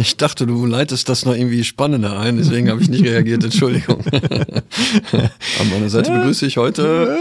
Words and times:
Ich 0.00 0.16
dachte, 0.16 0.46
du 0.46 0.64
leitest 0.64 1.10
das 1.10 1.26
noch 1.26 1.34
irgendwie 1.34 1.62
spannender 1.62 2.18
ein, 2.18 2.38
deswegen 2.38 2.70
habe 2.70 2.80
ich 2.80 2.88
nicht 2.88 3.04
reagiert. 3.04 3.44
Entschuldigung. 3.44 4.02
An 5.12 5.68
meiner 5.70 5.90
Seite 5.90 6.10
begrüße 6.10 6.46
ich 6.46 6.56
heute. 6.56 7.18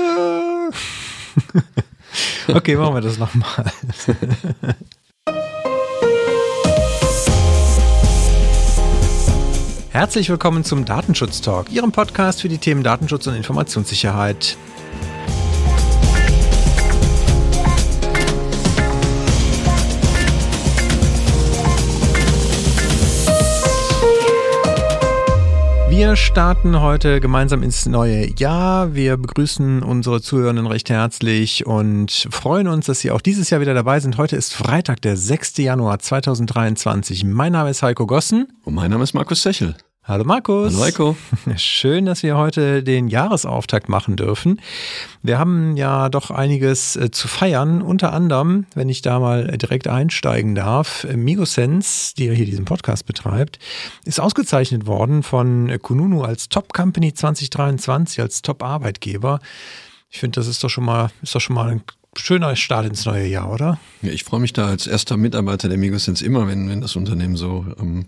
okay, 2.47 2.77
machen 2.77 2.93
wir 2.93 3.01
das 3.01 3.17
nochmal. 3.17 3.65
Herzlich 9.89 10.29
willkommen 10.29 10.63
zum 10.63 10.85
Datenschutz 10.85 11.41
Talk, 11.41 11.69
Ihrem 11.73 11.91
Podcast 11.91 12.39
für 12.41 12.47
die 12.47 12.59
Themen 12.59 12.83
Datenschutz 12.83 13.27
und 13.27 13.35
Informationssicherheit. 13.35 14.55
Wir 25.99 26.15
starten 26.15 26.79
heute 26.79 27.19
gemeinsam 27.19 27.61
ins 27.61 27.85
neue 27.85 28.29
Jahr. 28.37 28.95
Wir 28.95 29.17
begrüßen 29.17 29.83
unsere 29.83 30.21
Zuhörenden 30.21 30.65
recht 30.65 30.89
herzlich 30.89 31.65
und 31.65 32.25
freuen 32.31 32.69
uns, 32.69 32.85
dass 32.85 33.01
Sie 33.01 33.11
auch 33.11 33.19
dieses 33.19 33.49
Jahr 33.49 33.59
wieder 33.59 33.73
dabei 33.73 33.99
sind. 33.99 34.17
Heute 34.17 34.37
ist 34.37 34.53
Freitag, 34.53 35.01
der 35.01 35.17
6. 35.17 35.57
Januar 35.57 35.99
2023. 35.99 37.25
Mein 37.25 37.51
Name 37.51 37.71
ist 37.71 37.83
Heiko 37.83 38.07
Gossen. 38.07 38.47
Und 38.63 38.75
mein 38.75 38.91
Name 38.91 39.03
ist 39.03 39.13
Markus 39.13 39.43
Sechel. 39.43 39.75
Hallo 40.09 40.23
Markus. 40.23 40.73
Hallo 40.73 40.85
Heiko. 40.85 41.17
Schön, 41.57 42.07
dass 42.07 42.23
wir 42.23 42.35
heute 42.35 42.81
den 42.81 43.09
Jahresauftakt 43.09 43.89
machen 43.89 44.15
dürfen. 44.15 44.59
Wir 45.21 45.37
haben 45.37 45.77
ja 45.77 46.09
doch 46.09 46.31
einiges 46.31 46.95
äh, 46.95 47.11
zu 47.11 47.27
feiern. 47.27 47.83
Unter 47.83 48.11
anderem, 48.11 48.65
wenn 48.73 48.89
ich 48.89 49.03
da 49.03 49.19
mal 49.19 49.55
direkt 49.55 49.87
einsteigen 49.87 50.55
darf, 50.55 51.05
Migosense, 51.13 52.15
die 52.15 52.25
ja 52.25 52.33
hier 52.33 52.47
diesen 52.47 52.65
Podcast 52.65 53.05
betreibt, 53.05 53.59
ist 54.03 54.19
ausgezeichnet 54.19 54.87
worden 54.87 55.21
von 55.21 55.77
Kununu 55.79 56.23
als 56.23 56.49
Top 56.49 56.73
Company 56.73 57.13
2023, 57.13 58.19
als 58.19 58.41
Top 58.41 58.63
Arbeitgeber. 58.63 59.39
Ich 60.09 60.17
finde, 60.17 60.39
das 60.39 60.47
ist 60.47 60.63
doch 60.63 60.71
schon 60.71 60.85
mal, 60.85 61.11
ist 61.21 61.35
doch 61.35 61.39
schon 61.39 61.55
mal 61.55 61.69
ein 61.69 61.83
schöner 62.17 62.55
Start 62.55 62.87
ins 62.87 63.05
neue 63.05 63.27
Jahr, 63.27 63.51
oder? 63.51 63.79
Ja, 64.01 64.11
ich 64.11 64.23
freue 64.23 64.39
mich 64.39 64.53
da 64.53 64.65
als 64.65 64.87
erster 64.87 65.17
Mitarbeiter 65.17 65.69
der 65.69 65.77
Migosense 65.77 66.25
immer, 66.25 66.47
wenn, 66.47 66.67
wenn 66.67 66.81
das 66.81 66.95
Unternehmen 66.95 67.35
so 67.35 67.67
ähm, 67.79 68.05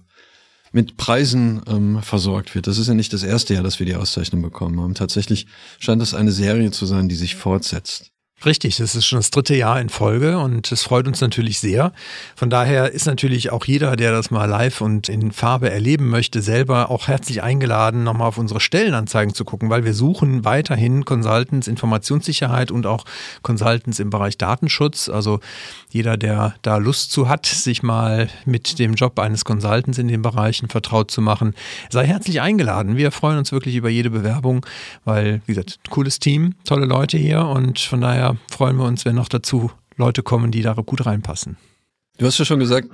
mit 0.71 0.97
Preisen 0.97 1.61
ähm, 1.67 2.01
versorgt 2.01 2.55
wird. 2.55 2.67
Das 2.67 2.77
ist 2.77 2.87
ja 2.87 2.93
nicht 2.93 3.13
das 3.13 3.23
erste 3.23 3.53
Jahr, 3.53 3.63
dass 3.63 3.79
wir 3.79 3.85
die 3.85 3.95
Auszeichnung 3.95 4.41
bekommen 4.41 4.79
haben. 4.79 4.93
Tatsächlich 4.93 5.47
scheint 5.79 6.01
das 6.01 6.13
eine 6.13 6.31
Serie 6.31 6.71
zu 6.71 6.85
sein, 6.85 7.09
die 7.09 7.15
sich 7.15 7.35
fortsetzt. 7.35 8.10
Richtig, 8.43 8.77
das 8.77 8.95
ist 8.95 9.05
schon 9.05 9.19
das 9.19 9.29
dritte 9.29 9.53
Jahr 9.53 9.79
in 9.79 9.89
Folge 9.89 10.39
und 10.39 10.71
es 10.71 10.81
freut 10.81 11.05
uns 11.05 11.21
natürlich 11.21 11.59
sehr. 11.59 11.91
Von 12.35 12.49
daher 12.49 12.91
ist 12.91 13.05
natürlich 13.05 13.51
auch 13.51 13.65
jeder, 13.65 13.95
der 13.95 14.11
das 14.11 14.31
mal 14.31 14.45
live 14.45 14.81
und 14.81 15.09
in 15.09 15.31
Farbe 15.31 15.69
erleben 15.69 16.09
möchte, 16.09 16.41
selber 16.41 16.89
auch 16.89 17.07
herzlich 17.07 17.43
eingeladen, 17.43 18.03
nochmal 18.03 18.29
auf 18.29 18.39
unsere 18.39 18.59
Stellenanzeigen 18.59 19.35
zu 19.35 19.45
gucken, 19.45 19.69
weil 19.69 19.85
wir 19.85 19.93
suchen 19.93 20.43
weiterhin 20.43 21.05
Consultants 21.05 21.67
Informationssicherheit 21.67 22.71
und 22.71 22.87
auch 22.87 23.05
Consultants 23.43 23.99
im 23.99 24.09
Bereich 24.09 24.39
Datenschutz. 24.39 25.07
Also 25.07 25.39
jeder, 25.91 26.17
der 26.17 26.55
da 26.63 26.77
Lust 26.77 27.11
zu 27.11 27.29
hat, 27.29 27.45
sich 27.45 27.83
mal 27.83 28.27
mit 28.45 28.79
dem 28.79 28.95
Job 28.95 29.19
eines 29.19 29.45
Consultants 29.45 29.99
in 29.99 30.07
den 30.07 30.23
Bereichen 30.23 30.67
vertraut 30.67 31.11
zu 31.11 31.21
machen, 31.21 31.53
sei 31.91 32.07
herzlich 32.07 32.41
eingeladen. 32.41 32.97
Wir 32.97 33.11
freuen 33.11 33.37
uns 33.37 33.51
wirklich 33.51 33.75
über 33.75 33.89
jede 33.89 34.09
Bewerbung, 34.09 34.65
weil, 35.05 35.43
wie 35.45 35.53
gesagt, 35.53 35.77
cooles 35.91 36.17
Team, 36.17 36.55
tolle 36.65 36.87
Leute 36.87 37.19
hier 37.19 37.45
und 37.45 37.77
von 37.77 38.01
daher 38.01 38.30
freuen 38.49 38.77
wir 38.77 38.85
uns, 38.85 39.05
wenn 39.05 39.15
noch 39.15 39.29
dazu 39.29 39.71
Leute 39.97 40.23
kommen, 40.23 40.51
die 40.51 40.61
da 40.61 40.73
gut 40.73 41.05
reinpassen. 41.05 41.57
Du 42.17 42.27
hast 42.27 42.37
ja 42.37 42.45
schon 42.45 42.59
gesagt, 42.59 42.87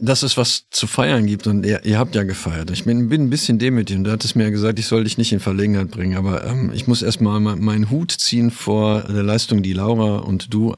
dass 0.00 0.22
es 0.22 0.36
was 0.36 0.64
zu 0.70 0.86
feiern 0.86 1.26
gibt 1.26 1.46
und 1.46 1.64
ihr, 1.64 1.84
ihr 1.84 1.98
habt 1.98 2.14
ja 2.14 2.24
gefeiert. 2.24 2.70
Ich 2.70 2.84
bin, 2.84 3.08
bin 3.08 3.24
ein 3.24 3.30
bisschen 3.30 3.58
demütig 3.58 3.96
und 3.96 4.04
du 4.04 4.10
hattest 4.10 4.34
mir 4.34 4.44
ja 4.44 4.50
gesagt, 4.50 4.78
ich 4.78 4.86
soll 4.86 5.04
dich 5.04 5.18
nicht 5.18 5.32
in 5.32 5.40
Verlegenheit 5.40 5.90
bringen, 5.90 6.16
aber 6.16 6.44
ähm, 6.44 6.72
ich 6.74 6.88
muss 6.88 7.02
erstmal 7.02 7.38
meinen 7.38 7.90
Hut 7.90 8.10
ziehen 8.10 8.50
vor 8.50 9.02
der 9.02 9.22
Leistung, 9.22 9.62
die 9.62 9.72
Laura 9.72 10.16
und 10.16 10.52
du 10.52 10.74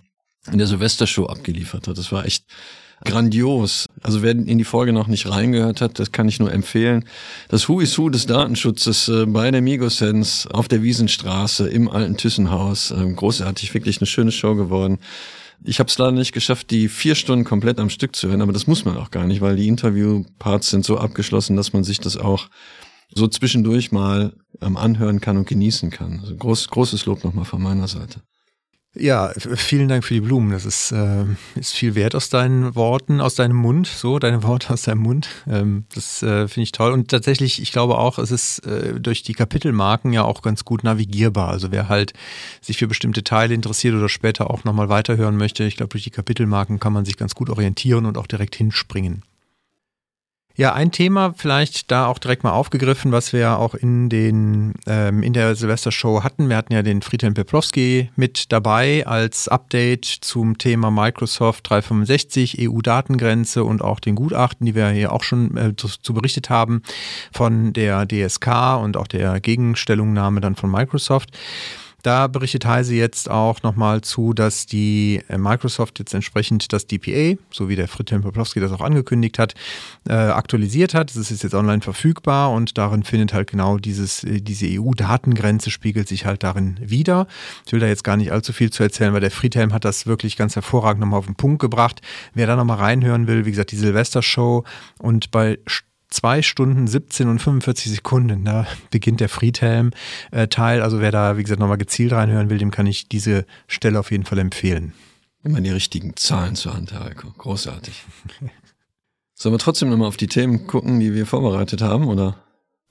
in 0.51 0.59
der 0.59 0.67
Silvestershow 0.67 1.27
abgeliefert 1.27 1.89
hat. 1.89 1.97
Das 1.97 2.13
war 2.13 2.27
echt 2.27 2.45
grandios. 3.05 3.87
Also 4.03 4.23
wer 4.23 4.33
in 4.33 4.59
die 4.59 4.65
Folge 4.65 4.93
noch 4.93 5.07
nicht 5.07 5.29
reingehört 5.29 5.81
hat, 5.81 5.99
das 5.99 6.13
kann 6.13 6.29
ich 6.29 6.41
nur 6.41 6.53
empfehlen. 6.53 7.05
Das 7.49 7.69
Who 7.69 7.81
is 7.81 7.99
Who 7.99 8.11
des 8.11 8.27
Datenschutzes 8.27 9.09
äh, 9.09 9.27
bei 9.27 9.51
der 9.51 9.63
Migosense 9.63 10.53
auf 10.53 10.69
der 10.69 10.83
Wiesenstraße 10.83 11.69
im 11.69 11.89
alten 11.91 12.17
Thyssenhaus. 12.17 12.91
Ähm, 12.91 13.17
großartig, 13.17 13.73
wirklich 13.75 13.99
eine 13.99 14.07
schöne 14.07 14.33
Show 14.33 14.55
geworden. 14.55 14.99
Ich 15.63 15.79
habe 15.79 15.89
es 15.89 15.97
leider 15.97 16.13
nicht 16.13 16.33
geschafft, 16.33 16.71
die 16.71 16.89
vier 16.89 17.15
Stunden 17.15 17.45
komplett 17.45 17.79
am 17.79 17.89
Stück 17.89 18.17
zu 18.17 18.29
hören, 18.29 18.43
aber 18.43 18.53
das 18.53 18.67
muss 18.67 18.85
man 18.85 18.99
auch 18.99 19.11
gar 19.11 19.27
nicht, 19.27 19.41
weil 19.41 19.57
die 19.57 19.69
Interviewparts 19.69 20.71
sind 20.71 20.85
so 20.85 20.99
abgeschlossen, 20.99 21.57
dass 21.57 21.73
man 21.73 21.85
sich 21.85 22.01
das 22.01 22.17
auch 22.17 22.49
so 23.15 23.29
zwischendurch 23.29 23.93
mal 23.93 24.35
ähm, 24.61 24.77
anhören 24.77 25.21
kann 25.21 25.37
und 25.37 25.47
genießen 25.47 25.91
kann. 25.91 26.21
Also 26.21 26.37
groß, 26.37 26.69
großes 26.69 27.07
Lob 27.07 27.25
nochmal 27.25 27.45
von 27.45 27.63
meiner 27.63 27.89
Seite. 27.89 28.21
Ja, 28.97 29.33
vielen 29.37 29.89
Dank 29.89 30.05
für 30.05 30.15
die 30.15 30.21
Blumen. 30.21 30.53
Das 30.53 30.65
ist, 30.65 30.93
äh, 30.93 31.25
ist 31.57 31.73
viel 31.73 31.97
wert 31.97 32.15
aus 32.15 32.29
deinen 32.29 32.77
Worten, 32.77 33.21
aus 33.21 33.35
deinem 33.35 33.57
Mund, 33.57 33.89
so, 33.89 34.21
deine 34.21 34.45
Worte 34.45 34.73
aus 34.73 34.83
deinem 34.83 35.01
Mund. 35.01 35.29
Ähm, 35.49 35.85
das 35.93 36.23
äh, 36.23 36.47
finde 36.47 36.63
ich 36.63 36.73
toll. 36.73 36.93
Und 36.93 37.11
tatsächlich, 37.11 37.61
ich 37.61 37.73
glaube 37.73 37.99
auch, 37.99 38.19
es 38.19 38.31
ist 38.31 38.61
äh, 38.61 39.01
durch 39.01 39.25
die 39.25 39.33
Kapitelmarken 39.33 40.13
ja 40.13 40.23
auch 40.23 40.43
ganz 40.43 40.65
gut 40.65 40.85
navigierbar. 40.85 41.49
Also 41.49 41.73
wer 41.73 41.89
halt 41.89 42.13
sich 42.61 42.79
für 42.79 42.87
bestimmte 42.87 43.25
Teile 43.25 43.53
interessiert 43.53 43.97
oder 43.97 44.09
später 44.09 44.49
auch 44.51 44.63
nochmal 44.63 44.89
weiterhören 44.89 45.37
möchte, 45.37 45.65
ich 45.65 45.77
glaube, 45.77 45.91
durch 45.91 46.05
die 46.05 46.11
Kapitelmarken 46.11 46.79
kann 46.79 46.93
man 46.93 47.05
sich 47.05 47.17
ganz 47.17 47.35
gut 47.35 47.51
orientieren 47.51 48.07
und 48.07 48.17
auch 48.17 48.29
direkt 48.29 48.55
hinspringen. 48.55 49.23
Ja, 50.57 50.73
ein 50.73 50.93
Thema 50.93 51.35
vielleicht 51.37 51.91
da 51.91 52.07
auch 52.07 52.19
direkt 52.19 52.45
mal 52.45 52.53
aufgegriffen, 52.53 53.11
was 53.11 53.33
wir 53.33 53.59
auch 53.59 53.75
in 53.75 54.09
den 54.09 54.75
ähm, 54.87 55.25
in 55.25 55.33
der 55.33 55.57
Silvestershow 55.57 56.23
hatten. 56.23 56.49
Wir 56.49 56.57
hatten 56.57 56.73
ja 56.73 56.83
den 56.83 57.03
Friedhelm 57.03 57.35
Peplowski 57.35 58.11
mit 58.15 58.53
dabei 58.53 59.05
als 59.05 59.49
Update 59.49 60.05
zum 60.05 60.57
Thema 60.57 60.93
Microsoft 60.93 61.69
365 61.69 62.59
EU-Datengrenze 62.61 63.65
und 63.65 63.83
auch 63.83 63.99
den 63.99 64.15
Gutachten, 64.15 64.65
die 64.65 64.77
wir 64.77 64.91
hier 64.91 65.11
auch 65.11 65.25
schon 65.25 65.57
äh, 65.57 65.75
zu, 65.77 65.89
zu, 65.89 66.15
berichtet 66.15 66.51
haben 66.51 66.83
von 67.33 67.73
der 67.73 68.07
DSK 68.07 68.79
und 68.81 68.97
auch 68.97 69.09
der 69.09 69.41
Gegenstellungnahme 69.41 70.41
dann 70.41 70.55
von 70.55 70.71
Microsoft. 70.71 71.31
Da 72.05 72.27
berichtet 72.27 72.67
Heise 72.67 72.95
jetzt 72.95 73.31
auch 73.31 73.63
nochmal 73.63 74.03
zu, 74.03 74.35
dass 74.35 74.67
die 74.67 75.23
äh, 75.29 75.39
Microsoft 75.39 75.99
jetzt 75.99 76.13
entsprechend 76.13 76.71
das 76.75 76.87
DPA, 76.87 77.41
so 77.51 77.71
wie 77.71 77.77
der 77.77 77.89
Friedhelm 77.89 78.21
Poplowski 78.21 78.61
das 78.61 78.73
auch 78.73 78.83
angekündigt 78.83 79.39
hat, 79.39 79.55
äh, 80.07 80.13
aktualisiert 80.13 80.93
hat. 80.93 81.17
Das 81.17 81.31
ist 81.31 81.43
jetzt 81.43 81.55
online 81.55 81.81
verfügbar 81.81 82.53
und 82.53 82.77
darin 82.77 83.05
findet 83.05 83.33
halt 83.33 83.51
genau 83.51 83.79
dieses, 83.79 84.23
äh, 84.23 84.43
diese 84.43 84.67
EU-Datengrenze 84.67 85.71
spiegelt 85.71 86.07
sich 86.07 86.27
halt 86.27 86.43
darin 86.43 86.79
wieder. 86.79 87.27
Ich 87.65 87.73
will 87.73 87.81
da 87.81 87.87
jetzt 87.87 88.05
gar 88.05 88.19
nicht 88.19 88.33
allzu 88.33 88.53
viel 88.53 88.71
zu 88.71 88.83
erzählen, 88.83 89.15
weil 89.15 89.23
der 89.23 89.31
Friedhelm 89.31 89.73
hat 89.73 89.87
das 89.87 90.07
wirklich 90.07 90.37
ganz 90.37 90.57
hervorragend 90.57 91.01
nochmal 91.01 91.21
auf 91.21 91.27
den 91.27 91.37
Punkt 91.37 91.63
gebracht. 91.63 92.03
Wer 92.35 92.47
da 92.47 92.55
nochmal 92.55 92.77
reinhören 92.77 93.29
will, 93.29 93.47
wie 93.47 93.51
gesagt, 93.51 93.73
die 93.73 93.77
Silvester-Show 93.77 94.65
und 94.99 95.31
bei 95.31 95.59
zwei 96.15 96.43
Stunden 96.43 96.87
17 96.87 97.29
und 97.29 97.41
45 97.41 97.93
Sekunden. 97.93 98.45
Da 98.45 98.67
beginnt 98.91 99.21
der 99.21 99.29
Friedhelm-Teil. 99.29 100.81
Also 100.81 101.01
wer 101.01 101.11
da, 101.11 101.37
wie 101.37 101.43
gesagt, 101.43 101.61
nochmal 101.61 101.77
gezielt 101.77 102.13
reinhören 102.13 102.51
will, 102.51 102.59
dem 102.59 102.71
kann 102.71 102.87
ich 102.87 103.09
diese 103.09 103.45
Stelle 103.67 103.99
auf 103.99 104.11
jeden 104.11 104.25
Fall 104.25 104.39
empfehlen. 104.39 104.93
Immer 105.43 105.61
die 105.61 105.71
richtigen 105.71 106.17
Zahlen 106.17 106.55
zur 106.55 106.75
Hand, 106.75 106.93
Herr 106.93 107.05
Heiko. 107.05 107.31
Großartig. 107.37 108.05
Sollen 109.35 109.55
wir 109.55 109.59
trotzdem 109.59 109.91
nochmal 109.91 110.09
auf 110.09 110.17
die 110.17 110.29
Themen 110.29 110.67
gucken, 110.67 111.01
die 111.01 111.13
wir 111.13 111.27
vorbereitet 111.27 111.83
haben, 111.83 112.07
oder? 112.07 112.37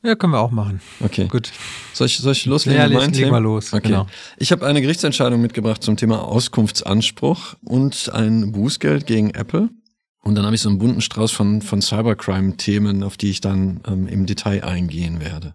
Ja, 0.03 0.16
können 0.16 0.33
wir 0.33 0.41
auch 0.41 0.51
machen. 0.51 0.81
Okay. 1.00 1.28
Gut. 1.29 1.50
Soll 1.94 2.07
ich, 2.07 2.17
soll 2.17 2.33
ich 2.33 2.45
loslegen? 2.45 2.78
Ja, 2.78 2.88
leg, 2.88 3.16
leg 3.16 3.31
mal 3.31 3.41
los. 3.41 3.73
Okay. 3.73 3.88
Genau. 3.88 4.07
Ich 4.38 4.51
habe 4.51 4.66
eine 4.66 4.81
Gerichtsentscheidung 4.81 5.41
mitgebracht 5.41 5.81
zum 5.81 5.95
Thema 5.95 6.23
Auskunftsanspruch 6.23 7.56
und 7.63 8.12
ein 8.13 8.51
Bußgeld 8.51 9.07
gegen 9.07 9.29
Apple. 9.29 9.69
Und 10.23 10.35
dann 10.35 10.45
habe 10.45 10.56
ich 10.56 10.61
so 10.61 10.69
einen 10.69 10.79
bunten 10.79 11.01
Strauß 11.01 11.31
von, 11.31 11.61
von 11.61 11.81
Cybercrime-Themen, 11.81 13.03
auf 13.03 13.17
die 13.17 13.29
ich 13.29 13.42
dann 13.42 13.81
ähm, 13.86 14.07
im 14.07 14.25
Detail 14.25 14.63
eingehen 14.63 15.19
werde. 15.19 15.53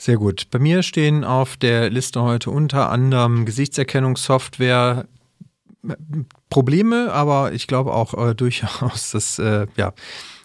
Sehr 0.00 0.16
gut. 0.16 0.46
Bei 0.50 0.58
mir 0.58 0.82
stehen 0.82 1.24
auf 1.24 1.56
der 1.56 1.90
Liste 1.90 2.22
heute 2.22 2.50
unter 2.50 2.88
anderem 2.90 3.44
Gesichtserkennungssoftware, 3.44 5.06
Probleme, 6.50 7.12
aber 7.12 7.52
ich 7.52 7.66
glaube 7.66 7.92
auch 7.92 8.14
äh, 8.14 8.34
durchaus, 8.34 9.10
dass, 9.12 9.38
äh, 9.38 9.66
ja, 9.76 9.92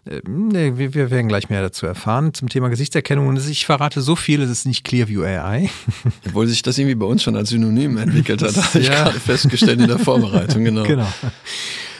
äh, 0.05 0.21
nee, 0.27 0.73
wir, 0.77 0.93
wir, 0.93 1.11
werden 1.11 1.27
gleich 1.27 1.49
mehr 1.49 1.61
dazu 1.61 1.85
erfahren 1.85 2.33
zum 2.33 2.49
Thema 2.49 2.69
Gesichtserkennung. 2.69 3.27
Und 3.27 3.37
ich 3.47 3.65
verrate 3.65 4.01
so 4.01 4.15
viel, 4.15 4.41
es 4.41 4.49
ist 4.49 4.65
nicht 4.65 4.83
Clearview 4.83 5.23
AI. 5.23 5.69
Obwohl 6.27 6.47
sich 6.47 6.61
das 6.61 6.77
irgendwie 6.77 6.95
bei 6.95 7.05
uns 7.05 7.23
schon 7.23 7.35
als 7.35 7.49
Synonym 7.49 7.97
entwickelt 7.97 8.41
hat, 8.41 8.55
habe 8.55 8.79
ich 8.79 8.89
gerade 8.89 9.19
festgestellt 9.19 9.81
in 9.81 9.87
der 9.87 9.99
Vorbereitung, 9.99 10.63
genau. 10.65 10.83
Genau. 10.83 11.07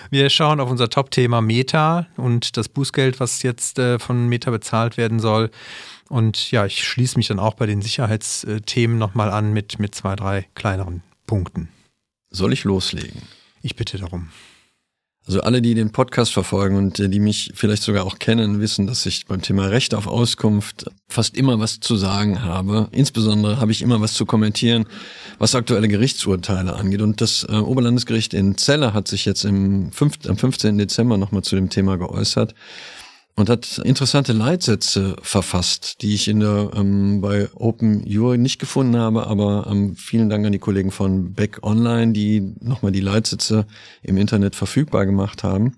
Wir 0.09 0.29
schauen 0.29 0.59
auf 0.59 0.69
unser 0.69 0.89
Top-Thema 0.89 1.41
Meta 1.41 2.07
und 2.17 2.57
das 2.57 2.69
Bußgeld, 2.69 3.19
was 3.19 3.43
jetzt 3.43 3.79
äh, 3.79 3.99
von 3.99 4.27
Meta 4.27 4.51
bezahlt 4.51 4.97
werden 4.97 5.19
soll. 5.19 5.51
Und 6.09 6.51
ja, 6.51 6.65
ich 6.65 6.83
schließe 6.83 7.17
mich 7.17 7.27
dann 7.27 7.39
auch 7.39 7.55
bei 7.55 7.65
den 7.65 7.81
Sicherheitsthemen 7.81 8.97
nochmal 8.97 9.31
an 9.31 9.53
mit, 9.53 9.79
mit 9.79 9.95
zwei, 9.95 10.15
drei 10.15 10.47
kleineren 10.53 11.01
Punkten. 11.25 11.69
Soll 12.29 12.53
ich 12.53 12.63
loslegen? 12.63 13.23
Ich 13.61 13.75
bitte 13.75 13.97
darum. 13.97 14.29
Also 15.27 15.41
alle, 15.41 15.61
die 15.61 15.73
den 15.73 15.91
Podcast 15.91 16.33
verfolgen 16.33 16.77
und 16.77 16.99
äh, 16.99 17.09
die 17.09 17.19
mich 17.19 17.51
vielleicht 17.55 17.81
sogar 17.81 18.05
auch 18.05 18.19
kennen, 18.19 18.59
wissen, 18.59 18.85
dass 18.85 19.05
ich 19.07 19.25
beim 19.25 19.41
Thema 19.41 19.67
Recht 19.67 19.95
auf 19.95 20.05
Auskunft 20.05 20.85
fast 21.07 21.35
immer 21.35 21.59
was 21.59 21.79
zu 21.79 21.95
sagen 21.95 22.43
habe. 22.43 22.89
Insbesondere 22.91 23.59
habe 23.59 23.71
ich 23.71 23.81
immer 23.81 24.01
was 24.01 24.13
zu 24.13 24.25
kommentieren, 24.27 24.85
was 25.39 25.55
aktuelle 25.55 25.87
Gerichtsurteile 25.87 26.75
angeht. 26.75 27.01
Und 27.01 27.21
das 27.21 27.43
äh, 27.49 27.53
Oberlandesgericht 27.53 28.35
in 28.35 28.57
Celle 28.57 28.93
hat 28.93 29.07
sich 29.07 29.25
jetzt 29.25 29.45
im 29.45 29.91
5, 29.91 30.27
am 30.27 30.37
15. 30.37 30.77
Dezember 30.77 31.17
nochmal 31.17 31.41
zu 31.41 31.55
dem 31.55 31.69
Thema 31.69 31.97
geäußert 31.97 32.53
und 33.35 33.49
hat 33.49 33.79
interessante 33.79 34.31
Leitsätze 34.31 35.15
verfasst, 35.21 36.01
die 36.01 36.13
ich 36.13 36.27
in 36.27 36.39
der 36.39 36.71
ähm, 36.73 37.19
bei 37.21 37.49
Open 37.55 38.05
Jury 38.07 38.37
nicht 38.37 38.59
gefunden 38.59 38.95
habe, 38.95 39.27
aber 39.27 39.67
ähm, 39.69 39.95
vielen 39.95 40.29
Dank 40.29 40.45
an 40.45 40.53
die 40.53 40.59
Kollegen 40.59 40.91
von 40.91 41.33
Beck 41.33 41.59
Online, 41.61 42.13
die 42.13 42.53
nochmal 42.61 42.93
die 42.93 43.01
Leitsätze 43.01 43.65
im 44.03 44.17
Internet 44.17 44.55
verfügbar 44.55 45.05
gemacht 45.05 45.43
haben. 45.43 45.75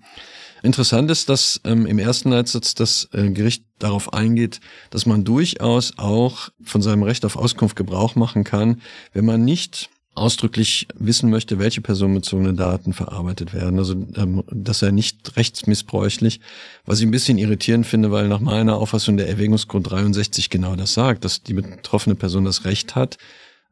Interessant 0.62 1.10
ist, 1.10 1.28
dass 1.28 1.60
ähm, 1.64 1.86
im 1.86 1.98
ersten 1.98 2.30
Leitsatz 2.30 2.74
das 2.74 3.08
äh, 3.12 3.30
Gericht 3.30 3.64
darauf 3.78 4.12
eingeht, 4.12 4.60
dass 4.90 5.06
man 5.06 5.24
durchaus 5.24 5.98
auch 5.98 6.50
von 6.64 6.82
seinem 6.82 7.02
Recht 7.02 7.24
auf 7.24 7.36
Auskunft 7.36 7.76
Gebrauch 7.76 8.16
machen 8.16 8.44
kann, 8.44 8.80
wenn 9.12 9.24
man 9.24 9.44
nicht 9.44 9.88
ausdrücklich 10.18 10.88
wissen 10.94 11.30
möchte, 11.30 11.58
welche 11.58 11.80
personenbezogene 11.80 12.54
Daten 12.54 12.92
verarbeitet 12.92 13.54
werden. 13.54 13.78
Also 13.78 13.94
ähm, 14.16 14.44
das 14.50 14.80
sei 14.80 14.90
nicht 14.90 15.36
rechtsmissbräuchlich, 15.36 16.40
was 16.84 17.00
ich 17.00 17.06
ein 17.06 17.10
bisschen 17.10 17.38
irritierend 17.38 17.86
finde, 17.86 18.10
weil 18.10 18.28
nach 18.28 18.40
meiner 18.40 18.76
Auffassung 18.76 19.16
der 19.16 19.28
Erwägungsgrund 19.28 19.90
63 19.90 20.50
genau 20.50 20.76
das 20.76 20.94
sagt, 20.94 21.24
dass 21.24 21.42
die 21.42 21.54
betroffene 21.54 22.14
Person 22.14 22.44
das 22.44 22.64
Recht 22.64 22.94
hat 22.94 23.18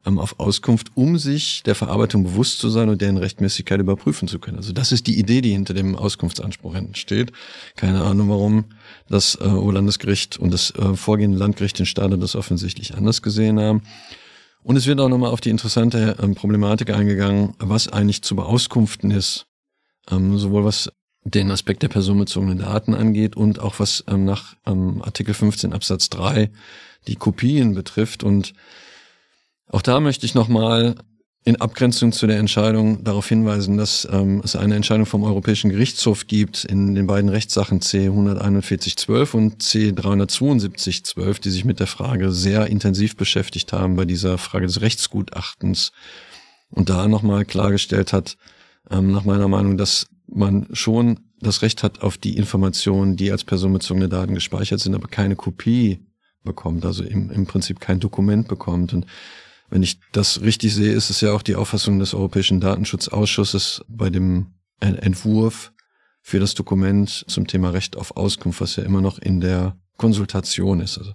ähm, 0.07 0.19
auf 0.19 0.39
Auskunft, 0.39 0.91
um 0.95 1.17
sich 1.17 1.63
der 1.63 1.75
Verarbeitung 1.75 2.23
bewusst 2.23 2.59
zu 2.59 2.69
sein 2.69 2.89
und 2.89 3.01
deren 3.01 3.17
Rechtmäßigkeit 3.17 3.79
überprüfen 3.79 4.27
zu 4.27 4.39
können. 4.39 4.57
Also 4.57 4.73
das 4.73 4.91
ist 4.91 5.07
die 5.07 5.19
Idee, 5.19 5.41
die 5.41 5.51
hinter 5.51 5.73
dem 5.73 5.95
Auskunftsanspruch 5.95 6.75
entsteht. 6.75 7.31
Keine 7.75 8.03
Ahnung, 8.03 8.29
warum 8.29 8.65
das 9.09 9.37
äh, 9.41 9.45
Oberlandesgericht 9.45 10.37
und 10.37 10.53
das 10.53 10.71
äh, 10.71 10.95
vorgehende 10.95 11.37
Landgericht 11.37 11.79
in 11.79 11.85
Stade 11.85 12.17
das 12.17 12.35
offensichtlich 12.35 12.95
anders 12.95 13.21
gesehen 13.21 13.59
haben. 13.59 13.81
Und 14.67 14.75
es 14.75 14.85
wird 14.85 14.99
auch 14.99 15.07
nochmal 15.07 15.31
auf 15.31 15.39
die 15.39 15.49
interessante 15.49 16.17
ähm, 16.21 16.35
Problematik 16.35 16.89
eingegangen, 16.89 17.53
was 17.57 17.87
eigentlich 17.87 18.21
zu 18.21 18.35
beauskunften 18.35 19.11
ist, 19.11 19.45
ähm, 20.11 20.37
sowohl 20.37 20.65
was 20.65 20.91
den 21.23 21.51
Aspekt 21.51 21.83
der 21.83 21.87
personenbezogenen 21.87 22.57
Daten 22.57 22.93
angeht 22.93 23.37
und 23.37 23.59
auch 23.59 23.79
was 23.79 24.03
ähm, 24.09 24.25
nach 24.25 24.57
ähm, 24.65 25.01
Artikel 25.01 25.33
15 25.33 25.71
Absatz 25.71 26.09
3 26.09 26.51
die 27.07 27.15
Kopien 27.15 27.75
betrifft. 27.75 28.25
Und 28.25 28.53
auch 29.67 29.81
da 29.81 30.01
möchte 30.01 30.25
ich 30.25 30.35
nochmal 30.35 30.95
in 31.47 31.61
Abgrenzung 31.61 32.11
zu 32.11 32.27
der 32.27 32.39
Entscheidung 32.39 33.05
darauf 33.05 33.29
hinweisen, 33.29 33.77
dass 33.77 34.05
ähm, 34.11 34.41
es 34.43 34.57
eine 34.57 34.75
Entscheidung 34.75 35.05
vom 35.05 35.23
Europäischen 35.23 35.69
Gerichtshof 35.69 36.27
gibt 36.27 36.65
in 36.65 36.93
den 36.93 37.07
beiden 37.07 37.29
Rechtssachen 37.29 37.79
C 37.79 38.09
141.12 38.09 39.33
und 39.33 39.63
C 39.63 39.91
372.12, 39.91 41.39
die 41.39 41.49
sich 41.49 41.63
mit 41.63 41.79
der 41.79 41.87
Frage 41.87 42.33
sehr 42.33 42.67
intensiv 42.67 43.15
beschäftigt 43.15 43.71
haben 43.71 43.95
bei 43.95 44.03
dieser 44.03 44.37
Frage 44.37 44.65
des 44.65 44.81
Rechtsgutachtens 44.81 45.93
und 46.69 46.89
da 46.89 47.07
nochmal 47.07 47.45
klargestellt 47.45 48.11
hat, 48.11 48.35
ähm, 48.91 49.13
nach 49.13 49.23
meiner 49.23 49.47
Meinung, 49.47 49.77
dass 49.77 50.07
man 50.27 50.67
schon 50.73 51.21
das 51.39 51.61
Recht 51.61 51.81
hat 51.81 52.01
auf 52.01 52.17
die 52.17 52.35
Informationen, 52.35 53.15
die 53.15 53.31
als 53.31 53.45
personenbezogene 53.45 54.09
Daten 54.09 54.35
gespeichert 54.35 54.81
sind, 54.81 54.95
aber 54.95 55.07
keine 55.07 55.37
Kopie 55.37 56.05
bekommt, 56.43 56.85
also 56.85 57.05
im, 57.05 57.31
im 57.31 57.45
Prinzip 57.45 57.79
kein 57.79 58.01
Dokument 58.01 58.49
bekommt. 58.49 58.91
Und 58.91 59.05
wenn 59.69 59.83
ich 59.83 59.99
das 60.11 60.41
richtig 60.41 60.73
sehe, 60.73 60.93
ist 60.93 61.09
es 61.09 61.21
ja 61.21 61.33
auch 61.33 61.41
die 61.41 61.55
Auffassung 61.55 61.99
des 61.99 62.13
Europäischen 62.13 62.59
Datenschutzausschusses 62.59 63.83
bei 63.87 64.09
dem 64.09 64.53
Entwurf 64.79 65.73
für 66.21 66.39
das 66.39 66.53
Dokument 66.53 67.25
zum 67.27 67.47
Thema 67.47 67.69
Recht 67.69 67.97
auf 67.97 68.15
Auskunft, 68.15 68.61
was 68.61 68.75
ja 68.75 68.83
immer 68.83 69.01
noch 69.01 69.19
in 69.19 69.41
der 69.41 69.77
Konsultation 69.97 70.79
ist. 70.79 70.97
Also 70.97 71.13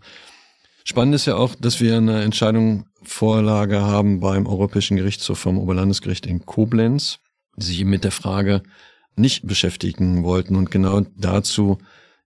spannend 0.84 1.14
ist 1.14 1.26
ja 1.26 1.36
auch, 1.36 1.54
dass 1.54 1.80
wir 1.80 1.96
eine 1.96 2.22
Entscheidung 2.22 2.86
Vorlage 3.02 3.80
haben 3.80 4.20
beim 4.20 4.46
Europäischen 4.46 4.96
Gerichtshof 4.96 5.38
vom 5.38 5.58
Oberlandesgericht 5.58 6.26
in 6.26 6.44
Koblenz, 6.46 7.18
die 7.56 7.64
sich 7.64 7.80
eben 7.80 7.90
mit 7.90 8.04
der 8.04 8.12
Frage 8.12 8.62
nicht 9.16 9.46
beschäftigen 9.46 10.24
wollten 10.24 10.56
und 10.56 10.70
genau 10.70 11.02
dazu 11.16 11.78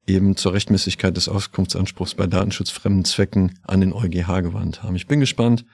eben 0.06 0.36
zur 0.36 0.52
Rechtmäßigkeit 0.52 1.16
des 1.16 1.28
Auskunftsanspruchs 1.28 2.14
bei 2.14 2.26
datenschutzfremden 2.26 3.04
Zwecken 3.04 3.58
an 3.62 3.80
den 3.80 3.92
EuGH 3.92 4.42
gewandt 4.42 4.82
haben. 4.82 4.94
Ich 4.94 5.08
bin 5.08 5.18
gespannt, 5.18 5.64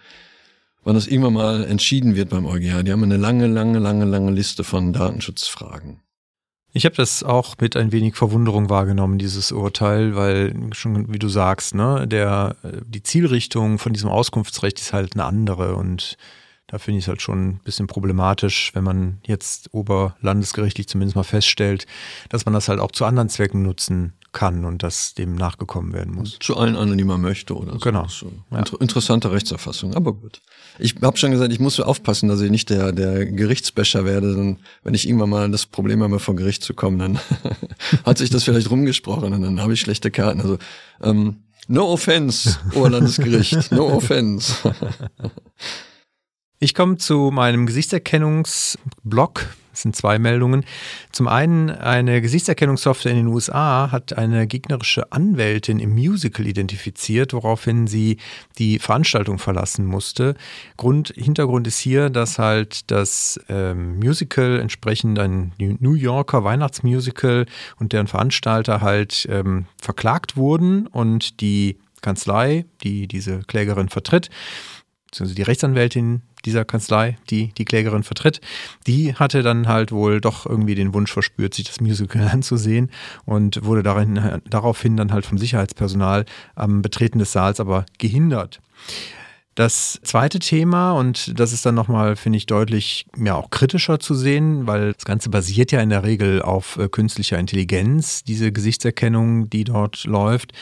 wann 0.84 0.94
das 0.94 1.06
irgendwann 1.06 1.34
mal 1.34 1.64
entschieden 1.64 2.16
wird 2.16 2.30
beim 2.30 2.46
EuGH. 2.46 2.82
Die 2.82 2.92
haben 2.92 3.04
eine 3.04 3.16
lange, 3.16 3.46
lange, 3.46 3.78
lange, 3.78 4.04
lange 4.04 4.30
Liste 4.30 4.64
von 4.64 4.92
Datenschutzfragen. 4.92 6.00
Ich 6.74 6.86
habe 6.86 6.94
das 6.94 7.22
auch 7.22 7.56
mit 7.60 7.76
ein 7.76 7.92
wenig 7.92 8.16
Verwunderung 8.16 8.70
wahrgenommen, 8.70 9.18
dieses 9.18 9.52
Urteil, 9.52 10.16
weil 10.16 10.54
schon, 10.72 11.12
wie 11.12 11.18
du 11.18 11.28
sagst, 11.28 11.74
ne, 11.74 12.08
der, 12.08 12.56
die 12.86 13.02
Zielrichtung 13.02 13.78
von 13.78 13.92
diesem 13.92 14.08
Auskunftsrecht 14.08 14.80
ist 14.80 14.94
halt 14.94 15.14
eine 15.14 15.24
andere 15.24 15.76
und 15.76 16.16
da 16.68 16.78
finde 16.78 16.98
ich 16.98 17.04
es 17.04 17.08
halt 17.08 17.20
schon 17.20 17.48
ein 17.48 17.60
bisschen 17.64 17.86
problematisch, 17.86 18.70
wenn 18.74 18.84
man 18.84 19.18
jetzt 19.26 19.74
oberlandesgerichtlich 19.74 20.88
zumindest 20.88 21.16
mal 21.16 21.22
feststellt, 21.22 21.86
dass 22.28 22.46
man 22.46 22.54
das 22.54 22.68
halt 22.68 22.80
auch 22.80 22.92
zu 22.92 23.04
anderen 23.04 23.28
Zwecken 23.28 23.62
nutzen 23.62 24.14
kann 24.32 24.64
und 24.64 24.82
dass 24.82 25.14
dem 25.14 25.34
nachgekommen 25.34 25.92
werden 25.92 26.14
muss. 26.14 26.38
Zu 26.40 26.56
allen 26.56 26.74
anderen, 26.74 26.96
die 26.96 27.04
man 27.04 27.20
möchte 27.20 27.54
oder 27.54 27.72
so. 27.72 27.78
Genau. 27.78 28.06
So. 28.08 28.32
Ja. 28.50 28.64
Interessante 28.80 29.30
Rechtserfassung, 29.30 29.94
aber 29.94 30.14
gut. 30.14 30.40
Ich 30.78 30.94
habe 31.02 31.18
schon 31.18 31.30
gesagt, 31.30 31.52
ich 31.52 31.60
muss 31.60 31.78
aufpassen, 31.78 32.28
dass 32.28 32.40
ich 32.40 32.50
nicht 32.50 32.70
der, 32.70 32.92
der 32.92 33.26
Gerichtsbecher 33.26 34.06
werde. 34.06 34.34
Denn 34.34 34.58
wenn 34.82 34.94
ich 34.94 35.06
irgendwann 35.06 35.28
mal 35.28 35.50
das 35.50 35.66
Problem 35.66 36.02
habe, 36.02 36.18
vor 36.18 36.34
Gericht 36.34 36.64
zu 36.64 36.72
kommen, 36.72 36.98
dann 36.98 37.18
hat 38.06 38.18
sich 38.18 38.30
das 38.30 38.44
vielleicht 38.44 38.70
rumgesprochen 38.70 39.32
und 39.34 39.42
dann 39.42 39.60
habe 39.60 39.74
ich 39.74 39.80
schlechte 39.80 40.10
Karten. 40.10 40.40
Also 40.40 40.58
ähm, 41.02 41.42
no 41.68 41.92
offense, 41.92 42.58
Oberlandesgericht, 42.74 43.72
no 43.72 43.88
offense. 43.88 44.54
Ich 46.62 46.74
komme 46.76 46.96
zu 46.96 47.32
meinem 47.32 47.66
Gesichtserkennungsblock 47.66 49.48
das 49.72 49.82
sind 49.82 49.96
zwei 49.96 50.18
Meldungen. 50.18 50.64
Zum 51.10 51.26
einen, 51.26 51.70
eine 51.70 52.20
Gesichtserkennungssoftware 52.20 53.10
in 53.10 53.18
den 53.18 53.26
USA 53.26 53.90
hat 53.90 54.12
eine 54.12 54.46
gegnerische 54.46 55.10
Anwältin 55.10 55.80
im 55.80 55.94
Musical 55.94 56.46
identifiziert, 56.46 57.32
woraufhin 57.32 57.86
sie 57.86 58.18
die 58.58 58.78
Veranstaltung 58.78 59.38
verlassen 59.38 59.86
musste. 59.86 60.36
Grund, 60.76 61.12
Hintergrund 61.16 61.66
ist 61.66 61.78
hier, 61.78 62.10
dass 62.10 62.38
halt 62.38 62.90
das 62.92 63.40
ähm, 63.48 63.98
Musical 63.98 64.60
entsprechend 64.60 65.18
ein 65.18 65.52
New 65.58 65.94
Yorker 65.94 66.44
Weihnachtsmusical 66.44 67.46
und 67.80 67.92
deren 67.92 68.06
Veranstalter 68.06 68.82
halt 68.82 69.26
ähm, 69.30 69.64
verklagt 69.80 70.36
wurden 70.36 70.86
und 70.86 71.40
die 71.40 71.78
Kanzlei, 72.02 72.66
die 72.82 73.08
diese 73.08 73.40
Klägerin 73.46 73.88
vertritt, 73.88 74.28
beziehungsweise 75.12 75.34
die 75.34 75.42
Rechtsanwältin 75.42 76.22
dieser 76.46 76.64
Kanzlei, 76.64 77.18
die 77.28 77.52
die 77.58 77.66
Klägerin 77.66 78.02
vertritt, 78.02 78.40
die 78.86 79.14
hatte 79.14 79.42
dann 79.42 79.68
halt 79.68 79.92
wohl 79.92 80.20
doch 80.20 80.46
irgendwie 80.46 80.74
den 80.74 80.94
Wunsch 80.94 81.12
verspürt, 81.12 81.54
sich 81.54 81.66
das 81.66 81.80
Musical 81.80 82.26
anzusehen 82.32 82.90
und 83.26 83.64
wurde 83.64 83.82
darin, 83.82 84.40
daraufhin 84.48 84.96
dann 84.96 85.12
halt 85.12 85.26
vom 85.26 85.38
Sicherheitspersonal 85.38 86.24
am 86.54 86.82
Betreten 86.82 87.18
des 87.18 87.32
Saals 87.32 87.60
aber 87.60 87.84
gehindert. 87.98 88.60
Das 89.54 90.00
zweite 90.02 90.38
Thema, 90.38 90.92
und 90.92 91.38
das 91.38 91.52
ist 91.52 91.66
dann 91.66 91.74
nochmal, 91.74 92.16
finde 92.16 92.38
ich, 92.38 92.46
deutlich 92.46 93.04
ja, 93.22 93.34
auch 93.34 93.50
kritischer 93.50 94.00
zu 94.00 94.14
sehen, 94.14 94.66
weil 94.66 94.94
das 94.94 95.04
Ganze 95.04 95.28
basiert 95.28 95.72
ja 95.72 95.82
in 95.82 95.90
der 95.90 96.04
Regel 96.04 96.40
auf 96.40 96.78
äh, 96.78 96.88
künstlicher 96.88 97.38
Intelligenz, 97.38 98.24
diese 98.24 98.50
Gesichtserkennung, 98.50 99.50
die 99.50 99.64
dort 99.64 100.04
läuft. 100.04 100.52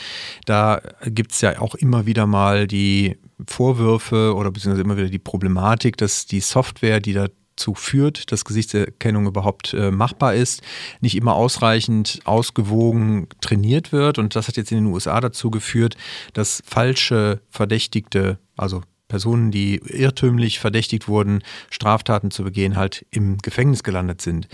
Da 0.45 0.81
gibt 1.05 1.31
es 1.31 1.39
ja 1.39 1.61
auch 1.61 1.75
immer 1.75 2.05
wieder 2.05 2.27
mal 2.27 2.67
die 2.67 3.15
Vorwürfe 3.47 4.35
oder 4.35 4.51
beziehungsweise 4.51 4.83
immer 4.83 4.97
wieder 4.97 5.09
die 5.09 5.19
Problematik, 5.19 5.97
dass 5.97 6.25
die 6.25 6.41
Software, 6.41 6.99
die 6.99 7.13
dazu 7.13 7.73
führt, 7.73 8.31
dass 8.31 8.45
Gesichtserkennung 8.45 9.27
überhaupt 9.27 9.73
äh, 9.73 9.91
machbar 9.91 10.33
ist, 10.33 10.61
nicht 10.99 11.15
immer 11.15 11.35
ausreichend 11.35 12.19
ausgewogen 12.25 13.27
trainiert 13.41 13.91
wird. 13.91 14.17
Und 14.17 14.35
das 14.35 14.47
hat 14.47 14.57
jetzt 14.57 14.71
in 14.71 14.83
den 14.83 14.93
USA 14.93 15.19
dazu 15.19 15.51
geführt, 15.51 15.95
dass 16.33 16.63
falsche 16.65 17.41
Verdächtigte, 17.49 18.39
also 18.57 18.81
Personen, 19.11 19.51
die 19.51 19.75
irrtümlich 19.75 20.59
verdächtigt 20.59 21.09
wurden, 21.09 21.43
Straftaten 21.69 22.31
zu 22.31 22.45
begehen, 22.45 22.77
halt 22.77 23.05
im 23.11 23.37
Gefängnis 23.39 23.83
gelandet 23.83 24.21
sind. 24.21 24.47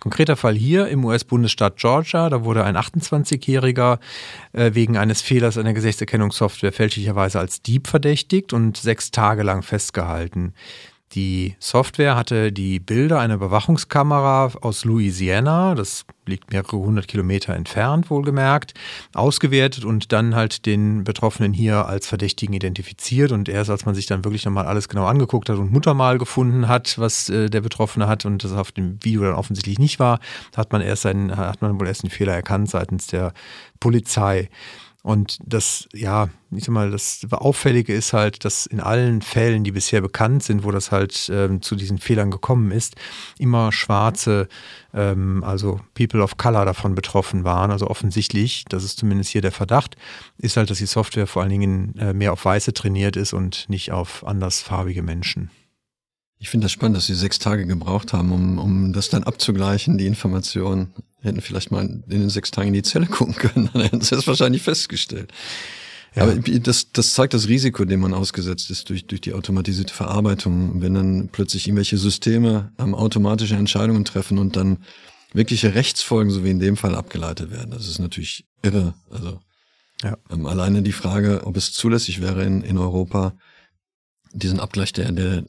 Konkreter 0.00 0.36
Fall 0.36 0.54
hier 0.54 0.88
im 0.88 1.04
US-Bundesstaat 1.04 1.76
Georgia, 1.76 2.30
da 2.30 2.42
wurde 2.42 2.64
ein 2.64 2.76
28-Jähriger 2.76 3.98
äh, 4.52 4.70
wegen 4.72 4.96
eines 4.96 5.20
Fehlers 5.20 5.58
der 5.64 5.74
Gesichtserkennungssoftware 5.74 6.72
fälschlicherweise 6.72 7.38
als 7.38 7.60
Dieb 7.60 7.86
verdächtigt 7.86 8.54
und 8.54 8.78
sechs 8.78 9.10
Tage 9.10 9.42
lang 9.42 9.62
festgehalten. 9.62 10.54
Die 11.14 11.56
Software 11.58 12.14
hatte 12.14 12.52
die 12.52 12.78
Bilder 12.78 13.18
einer 13.18 13.34
Überwachungskamera 13.34 14.52
aus 14.60 14.84
Louisiana, 14.84 15.74
das 15.74 16.04
liegt 16.26 16.52
mehrere 16.52 16.76
hundert 16.76 17.08
Kilometer 17.08 17.52
entfernt, 17.52 18.10
wohlgemerkt, 18.10 18.74
ausgewertet 19.12 19.84
und 19.84 20.12
dann 20.12 20.36
halt 20.36 20.66
den 20.66 21.02
Betroffenen 21.02 21.52
hier 21.52 21.86
als 21.86 22.06
Verdächtigen 22.06 22.54
identifiziert. 22.54 23.32
Und 23.32 23.48
erst 23.48 23.70
als 23.70 23.86
man 23.86 23.96
sich 23.96 24.06
dann 24.06 24.24
wirklich 24.24 24.44
nochmal 24.44 24.66
alles 24.66 24.88
genau 24.88 25.06
angeguckt 25.06 25.48
hat 25.48 25.58
und 25.58 25.72
Muttermal 25.72 26.18
gefunden 26.18 26.68
hat, 26.68 26.96
was 26.96 27.28
äh, 27.28 27.50
der 27.50 27.62
Betroffene 27.62 28.06
hat 28.06 28.24
und 28.24 28.44
das 28.44 28.52
auf 28.52 28.70
dem 28.70 29.02
Video 29.02 29.22
dann 29.22 29.34
offensichtlich 29.34 29.80
nicht 29.80 29.98
war, 29.98 30.20
hat 30.56 30.70
man 30.70 30.80
erst 30.80 31.06
einen, 31.06 31.36
hat 31.36 31.60
man 31.60 31.80
wohl 31.80 31.88
erst 31.88 32.04
einen 32.04 32.12
Fehler 32.12 32.34
erkannt 32.34 32.70
seitens 32.70 33.08
der 33.08 33.32
Polizei. 33.80 34.48
Und 35.02 35.38
das, 35.44 35.88
ja, 35.94 36.28
ich 36.50 36.64
sag 36.64 36.74
mal, 36.74 36.90
das 36.90 37.26
Auffällige 37.30 37.94
ist 37.94 38.12
halt, 38.12 38.44
dass 38.44 38.66
in 38.66 38.80
allen 38.80 39.22
Fällen, 39.22 39.64
die 39.64 39.72
bisher 39.72 40.02
bekannt 40.02 40.42
sind, 40.42 40.62
wo 40.62 40.70
das 40.72 40.92
halt 40.92 41.30
ähm, 41.32 41.62
zu 41.62 41.74
diesen 41.74 41.98
Fehlern 41.98 42.30
gekommen 42.30 42.70
ist, 42.70 42.96
immer 43.38 43.72
schwarze, 43.72 44.48
ähm, 44.92 45.42
also 45.42 45.80
People 45.94 46.22
of 46.22 46.36
Color 46.36 46.66
davon 46.66 46.94
betroffen 46.94 47.44
waren. 47.44 47.70
Also 47.70 47.86
offensichtlich, 47.86 48.66
das 48.68 48.84
ist 48.84 48.98
zumindest 48.98 49.30
hier 49.30 49.42
der 49.42 49.52
Verdacht, 49.52 49.96
ist 50.36 50.58
halt, 50.58 50.68
dass 50.68 50.78
die 50.78 50.86
Software 50.86 51.26
vor 51.26 51.42
allen 51.42 51.50
Dingen 51.50 51.94
äh, 51.98 52.12
mehr 52.12 52.34
auf 52.34 52.44
Weiße 52.44 52.74
trainiert 52.74 53.16
ist 53.16 53.32
und 53.32 53.70
nicht 53.70 53.92
auf 53.92 54.26
andersfarbige 54.26 55.02
Menschen. 55.02 55.50
Ich 56.42 56.48
finde 56.48 56.64
das 56.64 56.72
spannend, 56.72 56.96
dass 56.96 57.06
sie 57.06 57.14
sechs 57.14 57.38
Tage 57.38 57.66
gebraucht 57.66 58.14
haben, 58.14 58.32
um, 58.32 58.58
um 58.58 58.92
das 58.94 59.10
dann 59.10 59.24
abzugleichen, 59.24 59.98
die 59.98 60.06
Informationen. 60.06 60.94
Hätten 61.20 61.42
vielleicht 61.42 61.70
mal 61.70 61.84
in 61.84 62.02
den 62.06 62.30
sechs 62.30 62.50
Tagen 62.50 62.68
in 62.68 62.74
die 62.74 62.82
Zelle 62.82 63.06
gucken 63.10 63.34
können, 63.34 63.68
dann 63.74 63.82
hätten 63.82 64.00
sie 64.00 64.16
das 64.16 64.26
wahrscheinlich 64.26 64.62
festgestellt. 64.62 65.32
Ja. 66.14 66.22
Aber 66.22 66.36
das, 66.36 66.92
das 66.92 67.12
zeigt 67.12 67.34
das 67.34 67.46
Risiko, 67.46 67.84
dem 67.84 68.00
man 68.00 68.14
ausgesetzt 68.14 68.70
ist 68.70 68.88
durch, 68.88 69.06
durch 69.06 69.20
die 69.20 69.34
automatisierte 69.34 69.92
Verarbeitung. 69.92 70.80
Wenn 70.80 70.94
dann 70.94 71.28
plötzlich 71.30 71.68
irgendwelche 71.68 71.98
Systeme 71.98 72.72
ähm, 72.78 72.94
automatische 72.94 73.56
Entscheidungen 73.56 74.06
treffen 74.06 74.38
und 74.38 74.56
dann 74.56 74.78
wirkliche 75.34 75.74
Rechtsfolgen, 75.74 76.32
so 76.32 76.42
wie 76.42 76.50
in 76.50 76.58
dem 76.58 76.78
Fall, 76.78 76.94
abgeleitet 76.94 77.50
werden. 77.50 77.70
Das 77.70 77.86
ist 77.86 77.98
natürlich 77.98 78.46
irre. 78.62 78.94
Also 79.10 79.40
ja. 80.02 80.16
ähm, 80.30 80.46
alleine 80.46 80.82
die 80.82 80.92
Frage, 80.92 81.42
ob 81.44 81.58
es 81.58 81.72
zulässig 81.72 82.22
wäre 82.22 82.44
in, 82.44 82.62
in 82.62 82.78
Europa, 82.78 83.34
diesen 84.32 84.58
Abgleich 84.58 84.94
der, 84.94 85.12
der 85.12 85.44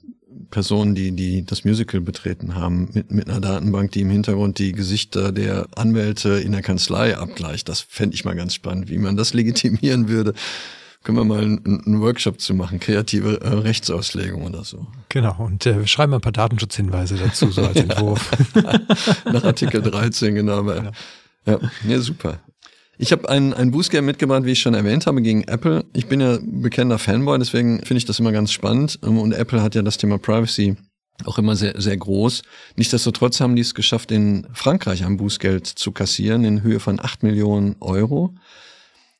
Personen, 0.50 0.96
die, 0.96 1.12
die 1.12 1.46
das 1.46 1.64
Musical 1.64 2.02
betreten 2.02 2.56
haben, 2.56 2.90
mit, 2.94 3.12
mit 3.12 3.30
einer 3.30 3.40
Datenbank, 3.40 3.92
die 3.92 4.02
im 4.02 4.10
Hintergrund 4.10 4.60
die 4.60 4.72
Gesichter 4.72 5.32
der 5.32 5.68
Anwälte 5.76 6.30
in 6.40 6.52
der 6.52 6.62
Kanzlei 6.62 7.18
abgleicht. 7.18 7.70
Das 7.70 7.82
fände 7.82 8.16
ich 8.16 8.26
mal 8.26 8.36
ganz 8.36 8.54
spannend, 8.54 8.90
wie 8.90 8.98
man 8.98 9.18
das 9.18 9.34
legitimieren 9.36 10.08
würde. 10.10 10.34
Können 11.04 11.18
wir 11.18 11.26
mal 11.26 11.42
einen, 11.42 11.66
einen 11.66 12.02
Workshop 12.02 12.40
zu 12.40 12.54
machen, 12.54 12.80
kreative 12.80 13.42
äh, 13.42 13.48
Rechtsauslegung 13.48 14.44
oder 14.46 14.64
so. 14.64 14.86
Genau, 15.10 15.36
und 15.40 15.66
äh, 15.66 15.88
schreiben 15.88 16.12
wir 16.12 16.18
ein 16.18 16.22
paar 16.22 16.32
Datenschutzhinweise 16.32 17.16
dazu, 17.16 17.50
so 17.50 17.66
als 17.66 17.76
Entwurf. 17.78 18.30
Nach 19.26 19.44
Artikel 19.44 19.82
13, 19.82 20.36
genau. 20.36 20.64
Genau. 20.64 20.92
Ja, 21.48 21.60
nee, 21.84 21.98
super. 21.98 22.40
Ich 22.98 23.12
habe 23.12 23.28
ein, 23.30 23.54
ein 23.54 23.72
Bußgeld 23.72 24.04
mitgebracht, 24.04 24.46
wie 24.46 24.52
ich 24.52 24.60
schon 24.60 24.74
erwähnt 24.74 25.08
habe, 25.08 25.22
gegen 25.22 25.44
Apple. 25.44 25.86
Ich 25.94 26.08
bin 26.08 26.22
ja 26.22 26.38
bekennender 26.42 27.00
Fanboy, 27.00 27.40
deswegen 27.40 27.80
finde 27.80 27.98
ich 27.98 28.06
das 28.06 28.20
immer 28.20 28.32
ganz 28.32 28.52
spannend. 28.52 29.00
Ähm, 29.04 29.18
und 29.18 29.34
Apple 29.34 29.62
hat 29.62 29.76
ja 29.76 29.82
das 29.82 29.98
Thema 29.98 30.18
Privacy 30.18 30.76
auch 31.26 31.38
immer 31.38 31.56
sehr, 31.56 31.80
sehr 31.80 31.98
groß. 31.98 32.42
Nichtsdestotrotz 32.76 33.40
haben 33.40 33.56
die 33.56 33.62
es 33.62 33.76
geschafft, 33.76 34.12
in 34.12 34.48
Frankreich 34.54 35.06
ein 35.06 35.18
Bußgeld 35.18 35.68
zu 35.68 35.92
kassieren 35.92 36.44
in 36.44 36.64
Höhe 36.64 36.80
von 36.80 37.00
8 37.00 37.24
Millionen 37.24 37.76
Euro. 37.80 38.36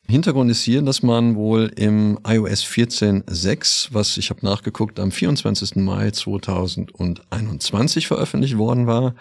Hintergrund 0.08 0.52
ist 0.52 0.64
hier, 0.64 0.82
dass 0.82 1.04
man 1.04 1.36
wohl 1.36 1.72
im 1.76 2.20
iOS 2.28 2.64
14.6, 2.64 3.90
was 3.92 4.18
ich 4.18 4.30
habe 4.30 4.46
nachgeguckt, 4.46 5.00
am 5.00 5.12
24. 5.12 5.78
Mai 5.78 6.12
2021 6.12 8.08
veröffentlicht 8.08 8.58
worden 8.58 8.88
war, 8.88 9.16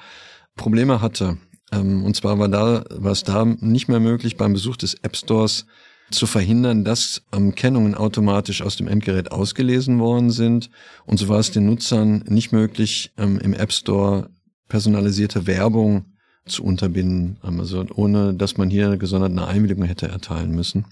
Probleme 0.56 1.00
hatte. 1.00 1.38
Ähm, 1.72 2.04
und 2.04 2.16
zwar 2.16 2.38
war 2.38 2.48
da, 2.48 2.84
war 2.90 3.12
es 3.12 3.22
da 3.22 3.44
nicht 3.44 3.88
mehr 3.88 4.00
möglich, 4.00 4.36
beim 4.36 4.52
Besuch 4.52 4.76
des 4.76 4.94
App 5.02 5.16
Stores 5.16 5.66
zu 6.10 6.26
verhindern, 6.26 6.84
dass 6.84 7.22
ähm, 7.32 7.54
Kennungen 7.54 7.94
automatisch 7.94 8.62
aus 8.62 8.76
dem 8.76 8.88
Endgerät 8.88 9.30
ausgelesen 9.32 9.98
worden 10.00 10.30
sind. 10.30 10.70
Und 11.06 11.18
so 11.18 11.28
war 11.28 11.38
es 11.38 11.52
den 11.52 11.66
Nutzern 11.66 12.24
nicht 12.26 12.52
möglich, 12.52 13.12
ähm, 13.16 13.38
im 13.38 13.54
App 13.54 13.72
Store 13.72 14.30
personalisierte 14.68 15.46
Werbung 15.46 16.06
zu 16.46 16.64
unterbinden, 16.64 17.38
ähm, 17.44 17.60
also 17.60 17.84
ohne 17.94 18.34
dass 18.34 18.56
man 18.56 18.70
hier 18.70 18.96
gesondert 18.96 19.30
eine 19.30 19.46
Einwilligung 19.46 19.84
hätte 19.84 20.08
erteilen 20.08 20.50
müssen. 20.50 20.86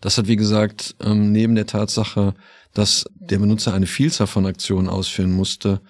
Das 0.00 0.18
hat, 0.18 0.28
wie 0.28 0.36
gesagt, 0.36 0.96
ähm, 1.00 1.32
neben 1.32 1.54
der 1.54 1.66
Tatsache, 1.66 2.34
dass 2.72 3.04
der 3.14 3.38
Benutzer 3.38 3.74
eine 3.74 3.86
Vielzahl 3.86 4.26
von 4.26 4.46
Aktionen 4.46 4.88
ausführen 4.88 5.32
musste, 5.32 5.80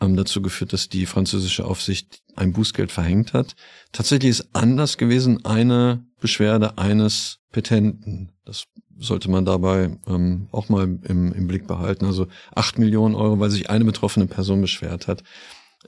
ähm, 0.00 0.16
dazu 0.16 0.42
geführt, 0.42 0.72
dass 0.72 0.88
die 0.88 1.06
französische 1.06 1.64
Aufsicht 1.64 2.22
ein 2.36 2.52
Bußgeld 2.52 2.90
verhängt 2.92 3.32
hat. 3.32 3.54
Tatsächlich 3.92 4.30
ist 4.30 4.48
anders 4.52 4.98
gewesen 4.98 5.44
eine 5.44 6.04
Beschwerde 6.20 6.78
eines 6.78 7.38
Petenten. 7.52 8.32
Das 8.44 8.64
sollte 8.98 9.30
man 9.30 9.44
dabei 9.44 9.98
ähm, 10.06 10.48
auch 10.52 10.68
mal 10.68 10.84
im, 10.84 11.32
im 11.32 11.46
Blick 11.46 11.66
behalten. 11.66 12.04
Also 12.04 12.26
acht 12.54 12.78
Millionen 12.78 13.14
Euro, 13.14 13.40
weil 13.40 13.50
sich 13.50 13.70
eine 13.70 13.84
betroffene 13.84 14.26
Person 14.26 14.60
beschwert 14.60 15.08
hat. 15.08 15.22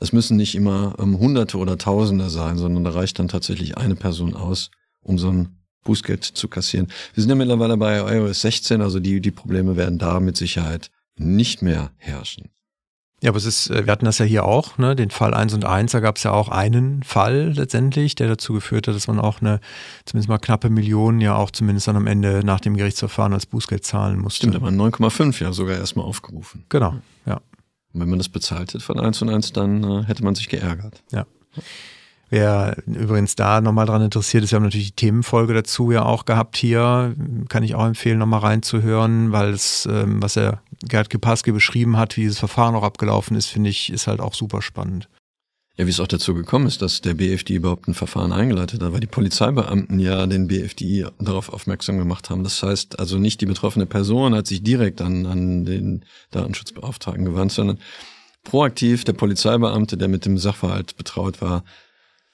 Es 0.01 0.13
müssen 0.13 0.37
nicht 0.37 0.55
immer 0.55 0.97
ähm, 0.99 1.19
Hunderte 1.19 1.59
oder 1.59 1.79
Tausende 1.79 2.31
sein, 2.31 2.57
sondern 2.57 2.85
da 2.85 2.91
reicht 2.91 3.19
dann 3.19 3.29
tatsächlich 3.29 3.77
eine 3.77 3.95
Person 3.95 4.35
aus, 4.35 4.71
um 5.03 5.19
so 5.19 5.31
ein 5.31 5.59
Bußgeld 5.85 6.25
zu 6.25 6.49
kassieren. 6.49 6.89
Wir 7.15 7.23
sind 7.23 7.31
ja 7.31 7.37
mittlerweile 7.37 7.77
bei 7.77 8.17
iOS 8.17 8.41
16, 8.43 8.81
also 8.81 9.01
die, 9.01 9.21
die 9.21 9.31
Probleme 9.31 9.77
werden 9.77 9.99
da 9.99 10.21
mit 10.21 10.37
Sicherheit 10.37 10.91
nicht 11.17 11.61
mehr 11.61 11.91
herrschen. 11.99 12.51
Ja, 13.23 13.31
aber 13.31 13.39
es 13.39 13.45
ist, 13.45 13.71
äh, 13.71 13.87
wir 13.87 13.93
hatten 13.93 14.05
das 14.05 14.19
ja 14.19 14.25
hier 14.25 14.45
auch, 14.45 14.79
ne, 14.79 14.97
den 14.97 15.11
Fall 15.11 15.33
1 15.33 15.55
und 15.55 15.65
1, 15.65 15.93
da 15.93 16.01
gab 16.01 16.17
es 16.17 16.25
ja 16.25 16.33
auch 16.33 16.49
einen 16.49 17.05
Fall 17.05 17.53
letztendlich, 17.55 18.17
der 18.17 18.27
dazu 18.27 18.53
geführt 18.53 18.89
hat, 18.89 18.97
dass 18.97 19.07
man 19.07 19.21
auch 19.21 19.41
eine 19.41 19.61
zumindest 20.05 20.29
mal 20.29 20.39
knappe 20.39 20.71
Million 20.71 21.21
ja 21.21 21.37
auch 21.37 21.53
zumindest 21.53 21.87
dann 21.87 21.95
am 21.95 22.09
Ende 22.09 22.43
nach 22.45 22.59
dem 22.59 22.77
Gerichtsverfahren 22.77 23.33
als 23.33 23.47
Bußgeld 23.47 23.87
zahlen 23.87 24.19
musste. 24.19 24.49
Stimmt, 24.49 24.57
aber 24.57 24.71
9,5 24.71 25.41
ja 25.41 25.53
sogar 25.53 25.77
erstmal 25.77 26.05
aufgerufen. 26.05 26.65
Genau, 26.69 26.97
ja. 27.25 27.41
Und 27.95 28.01
wenn 28.01 28.11
man 28.11 28.19
das 28.19 28.29
bezahlt 28.29 28.75
hätte 28.75 28.81
von 28.81 28.99
1 28.99 29.23
und 29.23 29.29
1, 29.29 29.53
dann 29.53 29.85
äh, 29.85 30.05
hätte 30.05 30.25
man 30.25 30.35
sich 30.35 30.49
geärgert. 30.49 31.01
Ja. 31.13 31.25
Wer 32.29 32.79
übrigens 32.87 33.37
da 33.37 33.61
nochmal 33.61 33.85
dran 33.85 34.03
interessiert 34.03 34.43
ist, 34.43 34.51
wir 34.51 34.57
haben 34.57 34.63
natürlich 34.65 34.95
die 34.95 34.97
Themenfolge 34.97 35.53
dazu 35.53 35.93
ja 35.93 36.03
auch 36.03 36.25
gehabt 36.25 36.57
hier. 36.57 37.15
Kann 37.51 37.63
ich 37.63 37.75
auch 37.75 37.85
empfehlen, 37.85 38.19
nochmal 38.19 38.41
reinzuhören, 38.41 39.33
weil 39.33 39.51
es, 39.51 39.87
ähm, 39.87 40.23
was 40.23 40.37
er 40.37 40.63
Gerd 40.89 41.11
Gepaske 41.11 41.53
beschrieben 41.53 41.97
hat, 41.97 42.17
wie 42.17 42.23
dieses 42.23 42.39
Verfahren 42.39 42.75
auch 42.75 42.83
abgelaufen 42.83 43.37
ist, 43.37 43.47
finde 43.47 43.71
ich, 43.71 43.93
ist 43.93 44.07
halt 44.07 44.21
auch 44.21 44.35
super 44.35 44.63
spannend. 44.63 45.09
Ja, 45.77 45.87
wie 45.87 45.91
es 45.91 46.01
auch 46.01 46.07
dazu 46.07 46.35
gekommen 46.35 46.67
ist, 46.67 46.83
dass 46.83 47.01
der 47.01 47.15
BFDI 47.15 47.55
überhaupt 47.55 47.89
ein 47.89 47.95
Verfahren 47.95 48.33
eingeleitet 48.33 48.83
hat, 48.83 48.93
weil 48.93 49.01
die 49.01 49.07
Polizeibeamten 49.07 49.99
ja 49.99 50.27
den 50.27 50.47
BFDI 50.47 51.07
darauf 51.19 51.49
aufmerksam 51.49 51.97
gemacht 51.97 52.29
haben. 52.29 52.45
Das 52.45 52.63
heißt 52.63 52.99
also 52.99 53.19
nicht 53.19 53.41
die 53.41 53.47
betroffene 53.47 53.87
Person 53.87 54.35
hat 54.35 54.47
sich 54.47 54.63
direkt 54.63 55.01
an, 55.01 55.25
an 55.25 55.65
den 55.65 56.05
Datenschutzbeauftragten 56.31 57.25
gewandt, 57.25 57.53
sondern 57.53 57.79
proaktiv 58.45 59.05
der 59.05 59.15
Polizeibeamte, 59.15 59.97
der 59.97 60.09
mit 60.09 60.27
dem 60.27 60.37
Sachverhalt 60.37 60.97
betraut 60.97 61.41
war, 61.41 61.65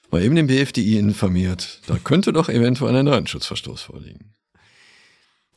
war 0.09 0.19
eben 0.19 0.35
den 0.35 0.47
BFDI 0.47 0.97
informiert. 0.97 1.79
Da 1.87 1.97
könnte 1.97 2.33
doch 2.33 2.49
eventuell 2.49 2.95
ein 2.95 3.05
Datenschutzverstoß 3.05 3.83
vorliegen. 3.83 4.33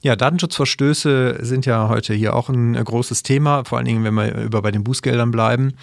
Ja, 0.02 0.16
Datenschutzverstöße 0.16 1.38
sind 1.42 1.64
ja 1.64 1.88
heute 1.88 2.12
hier 2.12 2.34
auch 2.34 2.48
ein 2.48 2.74
großes 2.74 3.22
Thema, 3.22 3.64
vor 3.64 3.78
allen 3.78 3.86
Dingen, 3.86 4.02
wenn 4.02 4.14
wir 4.14 4.34
über 4.34 4.60
bei 4.60 4.72
den 4.72 4.82
Bußgeldern 4.82 5.30
bleiben. 5.30 5.74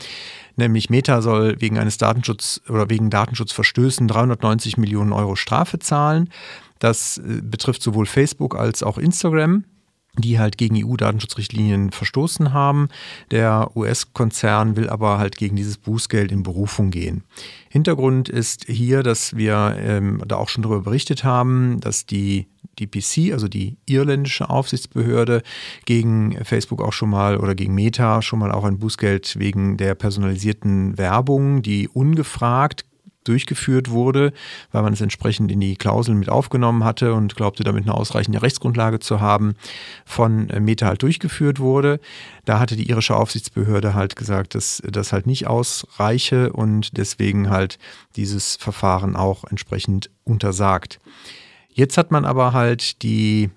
Nämlich 0.57 0.89
Meta 0.89 1.21
soll 1.21 1.55
wegen 1.61 1.79
eines 1.79 1.97
Datenschutz 1.97 2.59
oder 2.67 2.89
wegen 2.89 3.09
Datenschutzverstößen 3.09 4.09
390 4.09 4.75
Millionen 4.75 5.13
Euro 5.13 5.37
Strafe 5.37 5.79
zahlen. 5.79 6.29
Das 6.79 7.17
äh, 7.17 7.41
betrifft 7.41 7.81
sowohl 7.81 8.05
Facebook 8.05 8.57
als 8.57 8.83
auch 8.83 8.97
Instagram 8.97 9.63
die 10.17 10.39
halt 10.39 10.57
gegen 10.57 10.75
EU-Datenschutzrichtlinien 10.75 11.91
verstoßen 11.91 12.51
haben. 12.51 12.89
Der 13.31 13.71
US-Konzern 13.75 14.75
will 14.75 14.89
aber 14.89 15.17
halt 15.17 15.37
gegen 15.37 15.55
dieses 15.55 15.77
Bußgeld 15.77 16.31
in 16.31 16.43
Berufung 16.43 16.91
gehen. 16.91 17.23
Hintergrund 17.69 18.27
ist 18.27 18.65
hier, 18.65 19.03
dass 19.03 19.37
wir 19.37 19.77
ähm, 19.79 20.21
da 20.27 20.35
auch 20.37 20.49
schon 20.49 20.63
darüber 20.63 20.81
berichtet 20.81 21.23
haben, 21.23 21.79
dass 21.79 22.05
die 22.05 22.47
DPC, 22.79 23.33
also 23.33 23.47
die 23.47 23.77
irländische 23.85 24.49
Aufsichtsbehörde, 24.49 25.41
gegen 25.85 26.43
Facebook 26.43 26.81
auch 26.81 26.93
schon 26.93 27.09
mal 27.09 27.37
oder 27.37 27.55
gegen 27.55 27.75
Meta 27.75 28.21
schon 28.21 28.39
mal 28.39 28.51
auch 28.51 28.63
ein 28.63 28.79
Bußgeld 28.79 29.37
wegen 29.39 29.77
der 29.77 29.95
personalisierten 29.95 30.97
Werbung, 30.97 31.61
die 31.61 31.87
ungefragt 31.87 32.85
durchgeführt 33.23 33.89
wurde, 33.89 34.33
weil 34.71 34.81
man 34.81 34.93
es 34.93 35.01
entsprechend 35.01 35.51
in 35.51 35.59
die 35.59 35.75
Klauseln 35.75 36.17
mit 36.17 36.29
aufgenommen 36.29 36.83
hatte 36.83 37.13
und 37.13 37.35
glaubte, 37.35 37.63
damit 37.63 37.83
eine 37.83 37.93
ausreichende 37.93 38.41
Rechtsgrundlage 38.41 38.99
zu 38.99 39.19
haben, 39.21 39.55
von 40.05 40.47
Meta 40.59 40.87
halt 40.87 41.03
durchgeführt 41.03 41.59
wurde. 41.59 41.99
Da 42.45 42.59
hatte 42.59 42.75
die 42.75 42.89
irische 42.89 43.15
Aufsichtsbehörde 43.15 43.93
halt 43.93 44.15
gesagt, 44.15 44.55
dass 44.55 44.81
das 44.89 45.13
halt 45.13 45.27
nicht 45.27 45.47
ausreiche 45.47 46.51
und 46.53 46.97
deswegen 46.97 47.49
halt 47.49 47.77
dieses 48.15 48.55
Verfahren 48.55 49.15
auch 49.15 49.43
entsprechend 49.43 50.09
untersagt. 50.23 50.99
Jetzt 51.79 51.97
hat 51.97 52.11
man 52.11 52.25
aber 52.25 52.51
halt 52.51 53.03
die, 53.03 53.51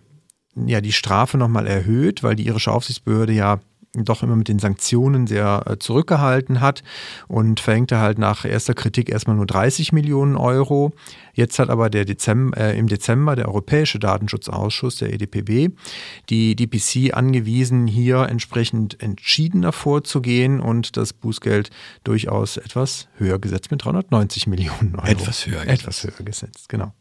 ja, 0.55 0.81
die 0.81 0.93
Strafe 0.93 1.37
nochmal 1.39 1.67
erhöht, 1.67 2.23
weil 2.23 2.37
die 2.37 2.47
irische 2.47 2.71
Aufsichtsbehörde 2.71 3.33
ja 3.33 3.59
doch 3.95 4.23
immer 4.23 4.37
mit 4.37 4.47
den 4.47 4.61
Sanktionen 4.61 5.27
sehr 5.27 5.65
äh, 5.67 5.77
zurückgehalten 5.77 6.61
hat 6.61 6.85
und 7.27 7.59
verhängte 7.59 7.99
halt 7.99 8.19
nach 8.19 8.45
erster 8.45 8.75
Kritik 8.75 9.11
erstmal 9.11 9.35
nur 9.35 9.47
30 9.47 9.93
Millionen 9.93 10.37
Euro. 10.37 10.93
Jetzt 11.35 11.59
hat 11.59 11.69
aber 11.69 11.91
der 11.91 12.05
Dezember, 12.05 12.57
äh, 12.59 12.79
im 12.79 12.87
Dezember 12.87 13.35
der 13.35 13.49
Europäische 13.49 13.99
Datenschutzausschuss, 13.99 14.99
der 14.99 15.13
EDPB, 15.13 15.75
die 16.31 16.55
DPC 16.55 17.15
angewiesen, 17.15 17.89
hier 17.89 18.29
entsprechend 18.29 19.03
entschiedener 19.03 19.73
vorzugehen 19.73 20.61
und 20.61 20.97
das 20.97 21.13
Bußgeld 21.13 21.71
durchaus 22.05 22.57
etwas 22.57 23.09
höher 23.17 23.41
gesetzt 23.41 23.73
mit 23.73 23.85
390 23.85 24.47
Millionen 24.47 24.95
Euro. 24.95 25.09
Etwas 25.09 25.45
höher 25.49 25.65
gesetzt. 25.65 25.83
Etwas 25.83 26.05
höher 26.05 26.25
gesetzt, 26.25 26.69
genau. 26.69 26.93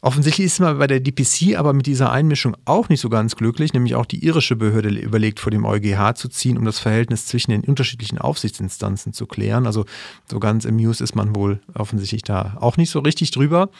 Offensichtlich 0.00 0.46
ist 0.46 0.60
man 0.60 0.78
bei 0.78 0.86
der 0.86 1.00
DPC 1.00 1.56
aber 1.56 1.72
mit 1.72 1.86
dieser 1.86 2.12
Einmischung 2.12 2.56
auch 2.66 2.88
nicht 2.88 3.00
so 3.00 3.08
ganz 3.08 3.34
glücklich, 3.34 3.72
nämlich 3.72 3.96
auch 3.96 4.06
die 4.06 4.24
irische 4.24 4.54
Behörde 4.54 4.90
überlegt, 4.90 5.40
vor 5.40 5.50
dem 5.50 5.64
EuGH 5.64 6.14
zu 6.14 6.28
ziehen, 6.28 6.56
um 6.56 6.64
das 6.64 6.78
Verhältnis 6.78 7.26
zwischen 7.26 7.50
den 7.50 7.64
unterschiedlichen 7.64 8.18
Aufsichtsinstanzen 8.18 9.12
zu 9.12 9.26
klären. 9.26 9.66
Also 9.66 9.86
so 10.30 10.38
ganz 10.38 10.66
amused 10.66 11.00
ist 11.00 11.16
man 11.16 11.34
wohl 11.34 11.60
offensichtlich 11.74 12.22
da 12.22 12.56
auch 12.60 12.76
nicht 12.76 12.90
so 12.90 13.00
richtig 13.00 13.32
drüber. 13.32 13.70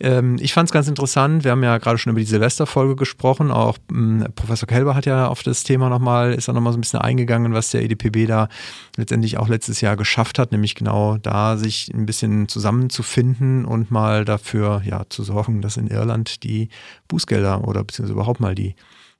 Ähm, 0.00 0.38
ich 0.40 0.54
fand 0.54 0.70
es 0.70 0.72
ganz 0.72 0.88
interessant, 0.88 1.44
wir 1.44 1.50
haben 1.50 1.62
ja 1.62 1.76
gerade 1.76 1.98
schon 1.98 2.12
über 2.12 2.20
die 2.20 2.26
Silvesterfolge 2.26 2.96
gesprochen, 2.96 3.50
auch 3.50 3.76
ähm, 3.90 4.24
Professor 4.34 4.66
Kelber 4.66 4.94
hat 4.94 5.04
ja 5.04 5.28
auf 5.28 5.42
das 5.42 5.62
Thema 5.62 5.90
nochmal, 5.90 6.32
ist 6.32 6.48
da 6.48 6.54
nochmal 6.54 6.72
so 6.72 6.78
ein 6.78 6.80
bisschen 6.80 7.00
eingegangen, 7.00 7.52
was 7.52 7.70
der 7.70 7.82
EDPB 7.82 8.26
da 8.26 8.48
letztendlich 8.96 9.36
auch 9.36 9.48
letztes 9.48 9.82
Jahr 9.82 9.96
geschafft 9.98 10.38
hat, 10.38 10.52
nämlich 10.52 10.74
genau 10.74 11.18
da 11.18 11.58
sich 11.58 11.90
ein 11.92 12.06
bisschen 12.06 12.48
zusammenzufinden 12.48 13.66
und 13.66 13.90
mal 13.90 14.24
dafür 14.24 14.80
ja 14.86 15.04
zu 15.10 15.22
sorgen, 15.22 15.49
gesprochen, 15.50 15.62
dass 15.62 15.76
in 15.76 15.88
Irland 15.88 16.42
die 16.42 16.68
Bußgelder 17.08 17.66
oder 17.66 17.84
beziehungsweise 17.84 18.14
überhaupt 18.14 18.40
mal 18.40 18.54
die 18.54 18.74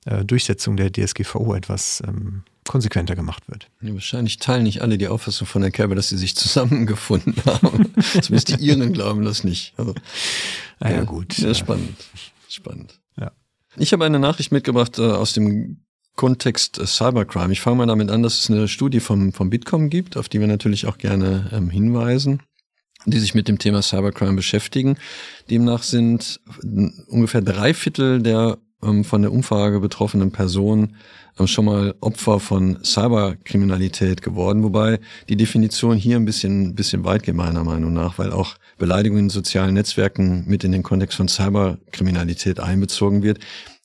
äh, 0.05 0.25
Durchsetzung 0.25 0.77
der 0.77 0.91
DSGVO 0.91 1.53
etwas 1.53 2.01
ähm, 2.07 2.43
konsequenter 2.65 3.15
gemacht 3.15 3.43
wird. 3.47 3.69
Ja, 3.81 3.93
wahrscheinlich 3.93 4.37
teilen 4.37 4.63
nicht 4.63 4.81
alle 4.81 4.97
die 4.97 5.07
Auffassung 5.07 5.47
von 5.47 5.61
der 5.61 5.71
Kerbe, 5.71 5.95
dass 5.95 6.09
sie 6.09 6.17
sich 6.17 6.35
zusammengefunden 6.35 7.35
haben. 7.45 7.93
Zumindest 8.21 8.49
die 8.49 8.65
Iren 8.65 8.93
glauben 8.93 9.25
das 9.25 9.43
nicht. 9.43 9.73
Also, 9.77 9.93
naja, 10.79 10.97
ja, 10.97 11.03
gut. 11.03 11.37
Ja, 11.37 11.53
spannend. 11.53 11.95
Spannend. 12.47 12.99
Ja. 13.17 13.31
Ich 13.77 13.93
habe 13.93 14.05
eine 14.05 14.19
Nachricht 14.19 14.51
mitgebracht 14.51 14.99
äh, 14.99 15.03
aus 15.03 15.33
dem 15.33 15.81
Kontext 16.15 16.77
äh, 16.77 16.85
Cybercrime. 16.85 17.53
Ich 17.53 17.61
fange 17.61 17.77
mal 17.77 17.87
damit 17.87 18.11
an, 18.11 18.23
dass 18.23 18.39
es 18.39 18.49
eine 18.49 18.67
Studie 18.67 18.99
vom, 18.99 19.33
vom 19.33 19.49
Bitkom 19.49 19.89
gibt, 19.89 20.17
auf 20.17 20.29
die 20.29 20.39
wir 20.39 20.47
natürlich 20.47 20.85
auch 20.85 20.97
gerne 20.97 21.49
ähm, 21.51 21.69
hinweisen 21.69 22.41
die 23.05 23.19
sich 23.19 23.33
mit 23.33 23.47
dem 23.47 23.59
Thema 23.59 23.81
Cybercrime 23.81 24.33
beschäftigen. 24.33 24.97
Demnach 25.49 25.83
sind 25.83 26.39
ungefähr 27.07 27.41
drei 27.41 27.73
Viertel 27.73 28.21
der 28.21 28.57
ähm, 28.83 29.03
von 29.03 29.21
der 29.21 29.31
Umfrage 29.31 29.79
betroffenen 29.79 30.31
Personen 30.31 30.95
ähm, 31.39 31.47
schon 31.47 31.65
mal 31.65 31.95
Opfer 32.01 32.39
von 32.39 32.83
Cyberkriminalität 32.83 34.21
geworden, 34.21 34.63
wobei 34.63 34.99
die 35.29 35.37
Definition 35.37 35.97
hier 35.97 36.15
ein 36.17 36.25
bisschen, 36.25 36.75
bisschen 36.75 37.05
weit 37.05 37.23
geht 37.23 37.35
meiner 37.35 37.63
Meinung 37.63 37.93
nach, 37.93 38.17
weil 38.17 38.31
auch 38.31 38.55
Beleidigung 38.77 39.19
in 39.19 39.29
sozialen 39.29 39.75
Netzwerken 39.75 40.45
mit 40.47 40.63
in 40.63 40.71
den 40.71 40.83
Kontext 40.83 41.17
von 41.17 41.27
Cyberkriminalität 41.27 42.59
einbezogen 42.59 43.23
wird. 43.23 43.39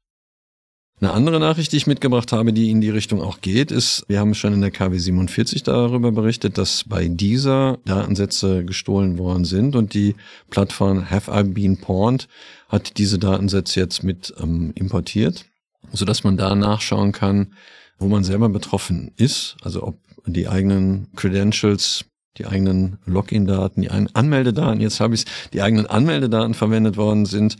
Eine 1.02 1.12
andere 1.12 1.40
Nachricht, 1.40 1.72
die 1.72 1.78
ich 1.78 1.86
mitgebracht 1.86 2.30
habe, 2.30 2.52
die 2.52 2.68
in 2.68 2.82
die 2.82 2.90
Richtung 2.90 3.22
auch 3.22 3.40
geht, 3.40 3.70
ist, 3.70 4.04
wir 4.08 4.20
haben 4.20 4.34
schon 4.34 4.52
in 4.52 4.60
der 4.60 4.70
KW 4.70 4.98
47 4.98 5.62
darüber 5.62 6.12
berichtet, 6.12 6.58
dass 6.58 6.84
bei 6.84 7.08
dieser 7.08 7.78
Datensätze 7.86 8.66
gestohlen 8.66 9.16
worden 9.16 9.46
sind 9.46 9.76
und 9.76 9.94
die 9.94 10.14
Plattform 10.50 11.10
Have 11.10 11.32
I 11.32 11.42
Been 11.44 11.78
Pawned 11.78 12.28
hat 12.68 12.98
diese 12.98 13.18
Datensätze 13.18 13.80
jetzt 13.80 14.02
mit 14.02 14.34
ähm, 14.42 14.72
importiert, 14.74 15.46
so 15.90 16.04
dass 16.04 16.22
man 16.22 16.36
da 16.36 16.54
nachschauen 16.54 17.12
kann, 17.12 17.54
wo 17.98 18.06
man 18.06 18.22
selber 18.22 18.50
betroffen 18.50 19.12
ist, 19.16 19.56
also 19.62 19.82
ob 19.84 19.98
die 20.26 20.48
eigenen 20.48 21.08
Credentials 21.16 22.04
die 22.36 22.46
eigenen 22.46 22.98
Login-Daten, 23.06 23.80
die 23.82 23.90
eigenen 23.90 24.14
Anmeldedaten, 24.14 24.80
jetzt 24.80 25.00
habe 25.00 25.14
ich 25.14 25.24
die 25.52 25.62
eigenen 25.62 25.86
Anmeldedaten 25.86 26.54
verwendet 26.54 26.96
worden 26.96 27.24
sind 27.24 27.56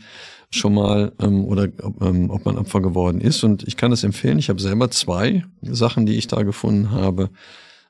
schon 0.53 0.73
mal 0.73 1.13
ähm, 1.19 1.45
oder 1.45 1.69
ähm, 2.01 2.29
ob 2.29 2.45
man 2.45 2.57
Opfer 2.57 2.81
geworden 2.81 3.21
ist. 3.21 3.43
Und 3.43 3.67
ich 3.67 3.77
kann 3.77 3.91
das 3.91 4.03
empfehlen. 4.03 4.39
Ich 4.39 4.49
habe 4.49 4.61
selber 4.61 4.91
zwei 4.91 5.43
Sachen, 5.61 6.05
die 6.05 6.17
ich 6.17 6.27
da 6.27 6.43
gefunden 6.43 6.91
habe. 6.91 7.29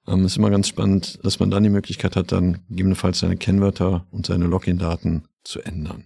Ähm, 0.08 0.26
ist 0.26 0.38
immer 0.38 0.50
ganz 0.50 0.68
spannend, 0.68 1.20
dass 1.24 1.40
man 1.40 1.52
dann 1.52 1.64
die 1.64 1.70
Möglichkeit 1.70 2.16
hat, 2.16 2.32
dann 2.32 2.60
gegebenenfalls 2.70 3.20
seine 3.20 3.38
Kennwörter 3.38 4.06
und 4.12 4.26
seine 4.26 4.46
Login-Daten 4.46 5.24
zu 5.44 5.62
ändern. 5.62 6.06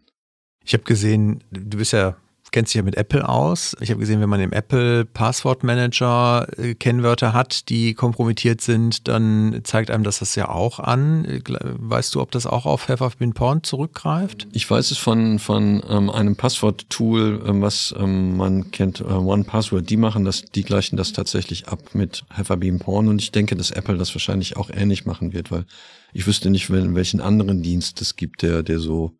Ich 0.63 0.74
habe 0.74 0.84
gesehen, 0.84 1.44
du 1.52 1.78
bist 1.78 1.94
ja 1.94 2.15
kennt 2.56 2.70
sich 2.70 2.76
ja 2.76 2.84
mit 2.84 2.96
Apple 2.96 3.28
aus. 3.28 3.76
Ich 3.82 3.89
habe 3.89 4.00
gesehen, 4.00 4.22
wenn 4.22 4.30
man 4.30 4.39
im 4.39 4.54
Apple 4.54 5.04
Passwortmanager 5.04 6.48
äh, 6.58 6.74
Kennwörter 6.74 7.34
hat, 7.34 7.68
die 7.68 7.94
kompromittiert 7.94 8.62
sind, 8.62 9.10
dann 9.10 9.60
zeigt 9.65 9.91
einem 9.91 10.06
das 10.06 10.20
das 10.20 10.36
ja 10.36 10.48
auch 10.48 10.80
an. 10.80 11.28
Weißt 11.50 12.15
du, 12.15 12.22
ob 12.22 12.32
das 12.32 12.46
auch 12.46 12.65
auf 12.65 12.88
Have 12.88 13.18
Been 13.20 13.34
Porn 13.34 13.62
zurückgreift? 13.63 14.48
Ich 14.54 14.72
weiß 14.72 14.91
es 14.91 14.98
von, 14.98 15.38
von 15.38 15.84
ähm, 15.89 16.10
einem 16.10 16.38
Passwort-Tool, 16.38 17.44
ähm, 17.46 17.62
was 17.62 17.94
ähm, 18.00 18.38
man 18.38 18.72
kennt, 18.72 19.02
äh, 19.02 19.04
One 19.04 19.44
Password. 19.44 19.89
Die 19.89 19.98
machen 19.98 20.24
das, 20.24 20.44
die 20.44 20.63
gleichen 20.63 20.96
das 20.96 21.12
tatsächlich 21.12 21.68
ab 21.68 21.94
mit 21.94 22.24
Have 22.30 22.56
Been 22.56 22.80
Porn 22.80 23.10
und 23.10 23.22
ich 23.22 23.34
denke, 23.34 23.58
dass 23.58 23.72
Apple 23.72 23.98
das 23.98 24.15
wahrscheinlich 24.15 24.56
auch 24.56 24.70
ähnlich 24.74 25.06
machen 25.06 25.34
wird, 25.34 25.52
weil 25.52 25.65
ich 26.13 26.26
wüsste 26.26 26.50
nicht, 26.50 26.70
welchen 26.70 27.20
anderen 27.20 27.63
Dienst 27.63 28.00
es 28.00 28.15
gibt, 28.15 28.44
der, 28.44 28.63
der 28.63 28.80
so 28.80 29.12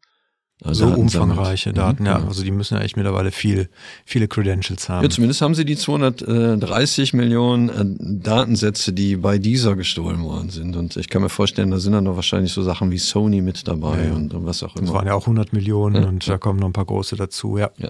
so 0.64 0.86
Daten 0.86 1.02
umfangreiche 1.02 1.72
sammelt. 1.74 1.78
Daten, 1.78 2.06
ja. 2.06 2.18
Genau. 2.18 2.28
Also 2.30 2.44
die 2.44 2.52
müssen 2.52 2.76
ja 2.76 2.82
echt 2.82 2.96
mittlerweile 2.96 3.32
viel, 3.32 3.70
viele 4.06 4.28
Credentials 4.28 4.88
haben. 4.88 5.04
Ja, 5.04 5.10
zumindest 5.10 5.42
haben 5.42 5.54
sie 5.54 5.66
die 5.66 5.76
230 5.76 7.14
Millionen 7.14 7.70
äh, 7.70 8.22
Datensätze, 8.24 8.94
die 8.94 9.18
bei 9.18 9.38
dieser 9.38 9.76
gestohlen 9.76 10.24
worden 10.24 10.50
sind. 10.50 10.76
Und 10.76 10.96
ich 10.96 11.10
kann 11.10 11.22
mir 11.22 11.30
vorstellen, 11.30 11.72
da 11.72 11.80
sind 11.80 11.92
dann 11.92 12.06
noch 12.06 12.16
wahrscheinlich 12.16 12.54
so 12.54 12.64
Sachen 12.64 12.90
wie 12.92 12.98
Sony 12.98 13.42
mit 13.42 13.68
dabei 13.68 14.06
ja, 14.06 14.14
und, 14.14 14.34
und, 14.34 14.46
was 14.46 14.64
auch 14.64 14.76
immer. 14.76 14.86
Das 14.86 14.94
waren 14.94 15.08
ja 15.08 15.14
auch 15.14 15.24
100 15.24 15.52
Millionen 15.52 15.96
ja, 15.96 16.08
und 16.08 16.28
da 16.28 16.38
kommen 16.38 16.60
noch 16.60 16.68
ein 16.68 16.74
paar 16.74 16.86
große 16.86 17.18
dazu, 17.18 17.58
ja. 17.58 17.72
ja. 17.78 17.90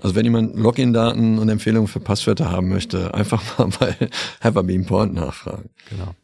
Also 0.00 0.14
wenn 0.14 0.24
jemand 0.24 0.56
Login-Daten 0.56 1.38
und 1.38 1.48
Empfehlungen 1.48 1.88
für 1.88 2.00
Passwörter 2.00 2.52
haben 2.52 2.68
möchte, 2.68 3.12
einfach 3.14 3.42
mal 3.58 3.70
bei 3.78 3.96
Have 4.40 4.60
I 4.60 4.62
Been 4.62 4.86
Point 4.86 5.14
nachfragen. 5.14 5.70
Genau. 5.90 6.14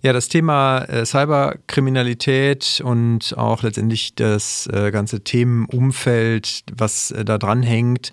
Ja, 0.00 0.12
das 0.12 0.28
Thema 0.28 0.84
äh, 0.84 1.04
Cyberkriminalität 1.04 2.80
und 2.84 3.36
auch 3.36 3.64
letztendlich 3.64 4.14
das 4.14 4.68
äh, 4.72 4.92
ganze 4.92 5.24
Themenumfeld, 5.24 6.62
was 6.72 7.10
äh, 7.10 7.24
da 7.24 7.36
dran 7.36 7.64
hängt, 7.64 8.12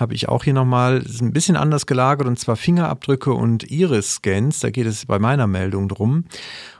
habe 0.00 0.14
ich 0.14 0.30
auch 0.30 0.44
hier 0.44 0.54
nochmal 0.54 1.04
ein 1.20 1.32
bisschen 1.34 1.56
anders 1.56 1.84
gelagert 1.84 2.26
und 2.26 2.38
zwar 2.38 2.56
Fingerabdrücke 2.56 3.34
und 3.34 3.70
Iris-Scans. 3.70 4.60
Da 4.60 4.70
geht 4.70 4.86
es 4.86 5.04
bei 5.04 5.18
meiner 5.18 5.46
Meldung 5.46 5.88
drum. 5.88 6.24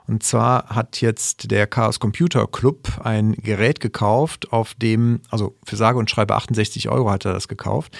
Und 0.06 0.22
zwar 0.22 0.68
hat 0.68 1.00
jetzt 1.00 1.50
der 1.50 1.66
Chaos 1.66 1.98
Computer 1.98 2.46
Club 2.46 3.00
ein 3.02 3.32
Gerät 3.32 3.80
gekauft, 3.80 4.52
auf 4.52 4.74
dem, 4.74 5.20
also 5.30 5.56
für 5.64 5.76
sage 5.76 5.98
und 5.98 6.10
schreibe 6.10 6.36
68 6.36 6.88
Euro 6.88 7.10
hat 7.10 7.24
er 7.24 7.32
das 7.32 7.48
gekauft 7.48 7.96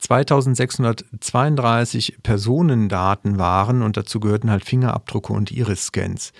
2632 0.00 2.18
Personendaten 2.22 3.38
waren 3.38 3.82
und 3.82 3.96
dazu 3.96 4.20
gehörten 4.20 4.50
halt 4.50 4.64
Fingerabdrücke 4.64 5.32
und 5.32 5.50
Iris-Scans. 5.50 6.32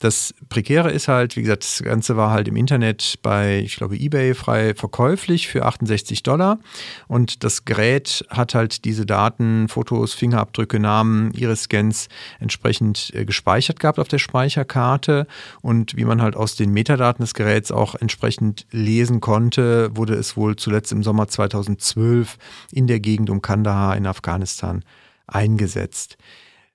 Das 0.00 0.34
Prekäre 0.48 0.90
ist 0.90 1.06
halt, 1.06 1.36
wie 1.36 1.42
gesagt, 1.42 1.62
das 1.62 1.82
Ganze 1.82 2.16
war 2.16 2.30
halt 2.30 2.48
im 2.48 2.56
Internet 2.56 3.20
bei, 3.22 3.60
ich 3.60 3.76
glaube, 3.76 3.96
eBay 3.96 4.34
frei 4.34 4.74
verkäuflich 4.74 5.46
für 5.46 5.64
68 5.64 6.24
Dollar. 6.24 6.58
Und 7.06 7.44
das 7.44 7.64
Gerät 7.64 8.24
hat 8.28 8.54
halt 8.54 8.84
diese 8.84 9.06
Daten, 9.06 9.68
Fotos, 9.68 10.12
Fingerabdrücke, 10.12 10.80
Namen, 10.80 11.32
Iris-Scans 11.32 12.08
entsprechend 12.40 13.12
äh, 13.14 13.24
gespeichert 13.24 13.78
gehabt 13.78 14.00
auf 14.00 14.08
der 14.08 14.18
Speicherkarte. 14.18 15.26
Und 15.62 15.96
wie 15.96 16.04
man 16.04 16.20
halt 16.20 16.34
aus 16.34 16.56
den 16.56 16.72
Metadaten 16.72 17.22
des 17.22 17.34
Geräts 17.34 17.70
auch 17.70 17.94
entsprechend 17.94 18.66
lesen 18.72 19.20
konnte, 19.20 19.96
wurde 19.96 20.14
es 20.14 20.36
wohl 20.36 20.56
zuletzt 20.56 20.90
im 20.90 21.04
Sommer 21.04 21.28
2012 21.28 22.36
in 22.72 22.88
der 22.88 22.98
Gegend 22.98 23.30
um 23.30 23.42
Kandahar 23.42 23.96
in 23.96 24.06
Afghanistan 24.06 24.84
eingesetzt. 25.26 26.18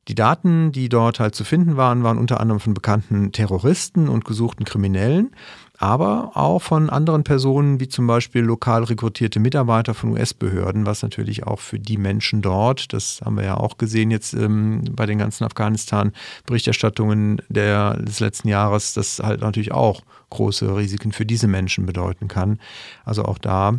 Die 0.10 0.15
Daten, 0.15 0.72
die 0.72 0.89
dort 0.89 1.19
halt 1.19 1.36
zu 1.36 1.43
finden 1.43 1.78
waren, 1.78 2.02
waren 2.02 2.17
unter 2.17 2.39
anderem 2.39 2.60
von 2.60 2.74
bekannten 2.74 3.32
Terroristen 3.32 4.10
und 4.10 4.26
gesuchten 4.26 4.65
Kriminellen, 4.65 5.36
aber 5.78 6.32
auch 6.34 6.63
von 6.63 6.89
anderen 6.89 7.24
Personen, 7.24 7.80
wie 7.80 7.89
zum 7.89 8.08
Beispiel 8.08 8.41
lokal 8.41 8.86
rekrutierte 8.86 9.39
Mitarbeiter 9.39 9.93
von 9.93 10.13
US-Behörden, 10.13 10.88
was 10.88 11.04
natürlich 11.04 11.45
auch 11.45 11.60
für 11.60 11.78
die 11.78 11.98
Menschen 11.98 12.41
dort, 12.41 12.91
das 12.91 13.22
haben 13.24 13.38
wir 13.38 13.43
ja 13.43 13.58
auch 13.58 13.78
gesehen 13.78 14.10
jetzt 14.10 14.34
ähm, 14.34 14.84
bei 14.91 15.06
den 15.06 15.19
ganzen 15.19 15.43
Afghanistan-Berichterstattungen 15.43 17.43
des 17.48 18.19
letzten 18.19 18.48
Jahres, 18.48 18.95
das 18.95 19.19
halt 19.19 19.41
natürlich 19.41 19.74
auch 19.74 20.02
große 20.32 20.76
Risiken 20.76 21.12
für 21.12 21.28
diese 21.28 21.48
Menschen 21.48 21.86
bedeuten 21.86 22.28
kann. 22.28 22.58
Also 23.06 23.26
auch 23.26 23.38
da 23.38 23.76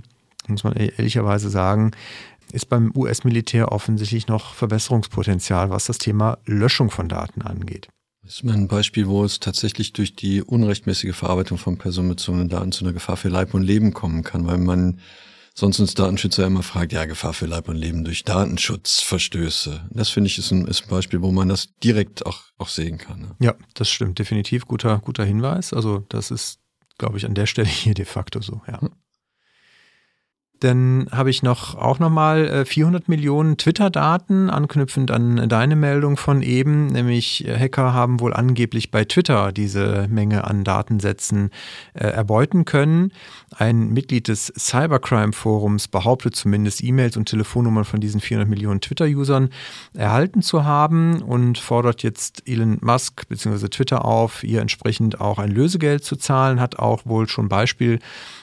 muss 0.46 0.62
man 0.62 0.74
ehrlicherweise 0.74 1.50
sagen, 1.50 1.90
ist 2.52 2.68
beim 2.68 2.92
US-Militär 2.94 3.72
offensichtlich 3.72 4.28
noch 4.28 4.54
Verbesserungspotenzial, 4.54 5.70
was 5.70 5.86
das 5.86 5.98
Thema 5.98 6.38
Löschung 6.44 6.90
von 6.90 7.08
Daten 7.08 7.42
angeht. 7.42 7.88
Das 8.22 8.34
ist 8.34 8.44
mal 8.44 8.54
ein 8.54 8.68
Beispiel, 8.68 9.08
wo 9.08 9.24
es 9.24 9.40
tatsächlich 9.40 9.92
durch 9.92 10.14
die 10.14 10.42
unrechtmäßige 10.42 11.16
Verarbeitung 11.16 11.58
von 11.58 11.78
personenbezogenen 11.78 12.48
Daten 12.48 12.70
zu 12.70 12.84
einer 12.84 12.92
Gefahr 12.92 13.16
für 13.16 13.28
Leib 13.28 13.54
und 13.54 13.62
Leben 13.62 13.94
kommen 13.94 14.22
kann, 14.22 14.46
weil 14.46 14.58
man 14.58 15.00
sonst 15.54 15.80
uns 15.80 15.94
Datenschützer 15.94 16.46
immer 16.46 16.62
fragt, 16.62 16.92
ja, 16.92 17.04
Gefahr 17.06 17.32
für 17.32 17.46
Leib 17.46 17.68
und 17.68 17.76
Leben 17.76 18.04
durch 18.04 18.24
Datenschutzverstöße. 18.24 19.88
Das 19.90 20.10
finde 20.10 20.28
ich 20.28 20.38
ist 20.38 20.50
ein, 20.50 20.66
ist 20.66 20.84
ein 20.84 20.90
Beispiel, 20.90 21.22
wo 21.22 21.32
man 21.32 21.48
das 21.48 21.74
direkt 21.82 22.26
auch, 22.26 22.44
auch 22.58 22.68
sehen 22.68 22.98
kann. 22.98 23.20
Ne? 23.20 23.36
Ja, 23.40 23.54
das 23.74 23.90
stimmt, 23.90 24.18
definitiv 24.18 24.66
guter, 24.66 24.98
guter 24.98 25.24
Hinweis. 25.24 25.72
Also 25.72 26.04
das 26.08 26.30
ist, 26.30 26.60
glaube 26.98 27.18
ich, 27.18 27.26
an 27.26 27.34
der 27.34 27.46
Stelle 27.46 27.68
hier 27.68 27.94
de 27.94 28.04
facto 28.04 28.40
so, 28.40 28.60
ja. 28.68 28.80
Dann 30.60 31.08
habe 31.10 31.30
ich 31.30 31.42
noch 31.42 31.74
auch 31.74 31.98
nochmal 31.98 32.66
400 32.66 33.02
äh, 33.02 33.04
Millionen 33.10 33.56
Twitter-Daten, 33.56 34.50
anknüpfend 34.50 35.10
an 35.10 35.48
deine 35.48 35.74
Meldung 35.74 36.18
von 36.18 36.42
eben, 36.42 36.88
nämlich 36.88 37.48
äh, 37.48 37.58
Hacker 37.58 37.94
haben 37.94 38.20
wohl 38.20 38.34
angeblich 38.34 38.90
bei 38.90 39.06
Twitter 39.06 39.52
diese 39.52 40.06
Menge 40.10 40.44
an 40.44 40.62
Datensätzen 40.62 41.48
äh, 41.94 42.04
erbeuten 42.04 42.66
können. 42.66 43.12
Ein 43.56 43.88
Mitglied 43.88 44.28
des 44.28 44.52
Cybercrime-Forums 44.54 45.88
behauptet 45.88 46.36
zumindest 46.36 46.84
E-Mails 46.84 47.16
und 47.16 47.30
Telefonnummern 47.30 47.84
von 47.86 48.00
diesen 48.00 48.20
400 48.20 48.48
Millionen 48.48 48.82
Twitter-Usern 48.82 49.48
erhalten 49.94 50.42
zu 50.42 50.64
haben 50.64 51.22
und 51.22 51.56
fordert 51.56 52.02
jetzt 52.02 52.42
Elon 52.46 52.76
Musk 52.82 53.26
bzw. 53.28 53.68
Twitter 53.68 54.04
auf, 54.04 54.44
ihr 54.44 54.60
entsprechend 54.60 55.22
auch 55.22 55.38
ein 55.38 55.50
Lösegeld 55.50 56.04
zu 56.04 56.16
zahlen, 56.16 56.60
hat 56.60 56.78
auch 56.78 57.06
wohl 57.06 57.28
schon 57.28 57.48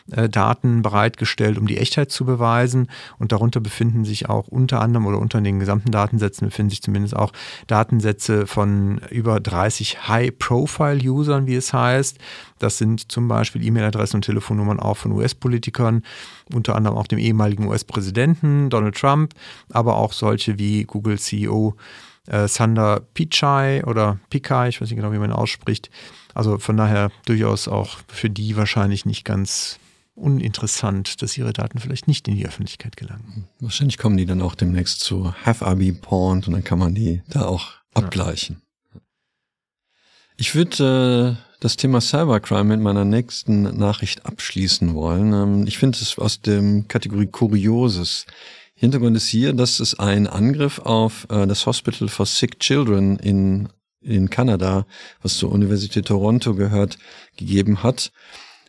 Beispieldaten 0.10 0.82
bereitgestellt, 0.82 1.58
um 1.58 1.68
die 1.68 1.78
Echtheit 1.78 2.12
zu 2.12 2.26
beweisen. 2.26 2.88
Und 3.20 3.32
darunter 3.32 3.60
befinden 3.60 4.06
sich 4.06 4.30
auch 4.30 4.48
unter 4.48 4.82
anderem 4.82 5.06
oder 5.06 5.20
unter 5.20 5.42
den 5.42 5.60
gesamten 5.60 5.92
Datensätzen 5.92 6.48
befinden 6.48 6.70
sich 6.70 6.82
zumindest 6.82 7.16
auch 7.16 7.34
Datensätze 7.68 8.48
von 8.48 9.02
über 9.10 9.40
30 9.40 10.08
High-Profile-Usern, 10.08 11.48
wie 11.48 11.56
es 11.56 11.74
heißt. 11.74 12.18
Das 12.60 12.78
sind 12.78 13.12
zum 13.12 13.28
Beispiel 13.28 13.64
E-Mail-Adressen 13.64 14.18
und 14.18 14.26
Telefonnummern 14.26 14.80
auch 14.80 14.98
von 14.98 15.12
US-Politikern, 15.12 16.04
unter 16.54 16.76
anderem 16.76 16.98
auch 16.98 17.08
dem 17.08 17.20
ehemaligen 17.20 17.68
US-Präsidenten 17.68 18.70
Donald 18.70 18.96
Trump, 18.96 19.34
aber 19.72 19.98
auch 19.98 20.14
solche 20.14 20.58
wie 20.58 20.84
Google-CEO 20.84 21.76
äh, 22.28 22.48
Sundar 22.48 23.02
Pichai 23.14 23.84
oder 23.86 24.20
Pichai, 24.30 24.70
ich 24.70 24.82
weiß 24.82 24.90
nicht 24.90 24.98
genau, 24.98 25.12
wie 25.12 25.20
man 25.20 25.30
ihn 25.30 25.36
ausspricht. 25.36 25.90
Also 26.34 26.58
von 26.60 26.78
daher 26.78 27.12
durchaus 27.26 27.68
auch 27.68 27.98
für 28.08 28.30
die 28.30 28.56
wahrscheinlich 28.58 29.06
nicht 29.06 29.26
ganz 29.26 29.80
uninteressant, 30.18 31.22
dass 31.22 31.38
ihre 31.38 31.54
Daten 31.54 31.80
vielleicht 31.80 32.08
nicht 32.08 32.28
in 32.28 32.36
die 32.36 32.46
Öffentlichkeit 32.46 32.98
gelangen. 32.98 33.48
Wahrscheinlich 33.60 33.98
kommen 33.98 34.18
die 34.18 34.26
dann 34.26 34.42
auch 34.42 34.56
demnächst 34.56 35.00
zu 35.02 35.34
Have-RB 35.46 36.02
Porn 36.02 36.44
und 36.46 36.52
dann 36.52 36.64
kann 36.64 36.80
man 36.80 36.96
die 36.96 37.22
da 37.30 37.46
auch 37.46 37.74
abgleichen. 37.94 38.62
Ja. 38.94 39.02
Ich 40.38 40.56
würde 40.56 41.38
äh, 41.38 41.44
das 41.60 41.78
Thema 41.78 42.02
Cybercrime 42.02 42.76
mit 42.76 42.82
meiner 42.82 43.06
nächsten 43.06 43.64
Nachricht 43.78 44.26
abschließen 44.26 44.94
wollen. 44.94 45.34
Ähm, 45.34 45.68
ich 45.68 45.78
finde 45.78 45.98
es 46.02 46.18
aus 46.18 46.42
dem 46.42 46.88
Kategorie 46.88 47.28
Kurioses. 47.28 48.26
Hintergrund 48.76 49.18
ist 49.18 49.28
hier, 49.28 49.54
dass 49.54 49.80
es 49.80 49.98
einen 49.98 50.28
Angriff 50.28 50.80
auf 50.80 51.28
äh, 51.30 51.48
das 51.48 51.66
Hospital 51.66 52.10
for 52.10 52.26
Sick 52.26 52.60
Children 52.60 53.18
in, 53.18 53.70
in 54.02 54.30
Kanada, 54.30 54.86
was 55.22 55.38
zur 55.38 55.52
Universität 55.52 56.06
Toronto 56.06 56.54
gehört, 56.54 56.98
gegeben 57.36 57.82
hat. 57.82 58.12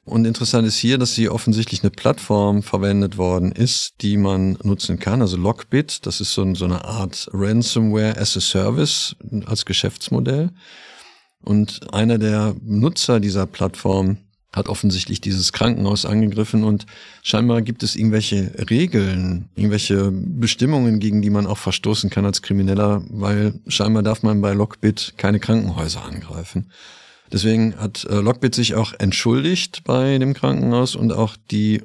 Und 0.09 0.25
interessant 0.25 0.67
ist 0.67 0.79
hier, 0.79 0.97
dass 0.97 1.13
hier 1.13 1.35
offensichtlich 1.35 1.83
eine 1.83 1.91
Plattform 1.91 2.63
verwendet 2.63 3.19
worden 3.19 3.53
ist, 3.53 3.93
die 4.01 4.17
man 4.17 4.57
nutzen 4.63 4.99
kann. 4.99 5.21
Also 5.21 5.37
Lockbit, 5.37 6.07
das 6.07 6.23
ist 6.23 6.33
so, 6.33 6.55
so 6.55 6.65
eine 6.65 6.85
Art 6.87 7.29
Ransomware 7.35 8.17
as 8.17 8.35
a 8.37 8.41
Service 8.41 9.15
als 9.45 9.67
Geschäftsmodell. 9.67 10.51
Und 11.43 11.93
einer 11.93 12.17
der 12.17 12.57
Nutzer 12.63 13.21
dieser 13.21 13.47
Plattform 13.47 14.17
hat 14.55 14.71
offensichtlich 14.71 15.21
dieses 15.21 15.53
Krankenhaus 15.53 16.07
angegriffen 16.07 16.65
und 16.65 16.87
scheinbar 17.23 17.61
gibt 17.61 17.83
es 17.83 17.95
irgendwelche 17.95 18.51
Regeln, 18.71 19.51
irgendwelche 19.57 20.11
Bestimmungen, 20.11 21.01
gegen 21.01 21.21
die 21.21 21.31
man 21.31 21.47
auch 21.47 21.59
verstoßen 21.59 22.09
kann 22.09 22.25
als 22.25 22.41
Krimineller, 22.41 23.03
weil 23.11 23.61
scheinbar 23.67 24.03
darf 24.03 24.23
man 24.23 24.41
bei 24.41 24.55
Lockbit 24.55 25.15
keine 25.19 25.39
Krankenhäuser 25.39 26.03
angreifen. 26.03 26.71
Deswegen 27.33 27.77
hat 27.77 28.05
äh, 28.05 28.21
Lockbit 28.21 28.55
sich 28.55 28.75
auch 28.75 28.93
entschuldigt 28.99 29.85
bei 29.85 30.19
dem 30.19 30.35
Krankenhaus 30.35 30.97
und 30.97 31.13
auch 31.13 31.37
die 31.51 31.83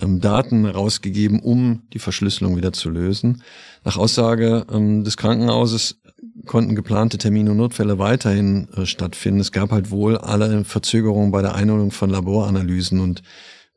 ähm, 0.00 0.20
Daten 0.20 0.66
rausgegeben, 0.66 1.40
um 1.40 1.82
die 1.92 1.98
Verschlüsselung 1.98 2.56
wieder 2.56 2.72
zu 2.72 2.90
lösen. 2.90 3.42
Nach 3.84 3.96
Aussage 3.96 4.66
ähm, 4.70 5.04
des 5.04 5.16
Krankenhauses 5.16 6.00
konnten 6.44 6.74
geplante 6.74 7.18
Termine 7.18 7.50
und 7.50 7.56
Notfälle 7.58 7.98
weiterhin 7.98 8.68
äh, 8.76 8.86
stattfinden. 8.86 9.40
Es 9.40 9.52
gab 9.52 9.70
halt 9.70 9.90
wohl 9.90 10.18
alle 10.18 10.64
Verzögerungen 10.64 11.32
bei 11.32 11.42
der 11.42 11.54
Einholung 11.54 11.90
von 11.90 12.10
Laboranalysen 12.10 13.00
und 13.00 13.22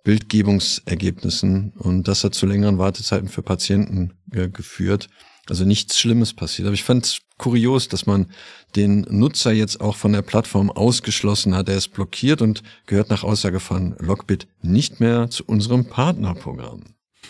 Bildgebungsergebnissen 0.04 1.74
und 1.78 2.08
das 2.08 2.24
hat 2.24 2.34
zu 2.34 2.46
längeren 2.46 2.78
Wartezeiten 2.78 3.28
für 3.28 3.44
Patienten 3.44 4.14
äh, 4.32 4.50
geführt. 4.50 5.10
Also 5.50 5.66
nichts 5.66 6.00
Schlimmes 6.00 6.34
passiert. 6.34 6.68
Aber 6.68 6.74
ich 6.74 6.84
fand 6.84 7.06
es 7.06 7.20
kurios, 7.38 7.88
dass 7.88 8.06
man 8.06 8.28
den 8.76 9.02
Nutzer 9.10 9.52
jetzt 9.52 9.82
auch 9.82 9.96
von 9.96 10.14
der 10.14 10.22
Plattform 10.22 10.70
ausgeschlossen 10.70 11.56
hat. 11.56 11.70
Er 11.70 11.78
ist 11.78 11.90
blockiert 11.90 12.42
und 12.42 12.62
gehört 12.86 13.10
nach 13.10 13.24
Aussage 13.24 13.60
von 13.60 13.96
Lockbit 14.00 14.48
nicht 14.62 15.00
mehr 15.00 15.30
zu 15.30 15.44
unserem 15.46 15.86
Partnerprogramm. 15.86 16.82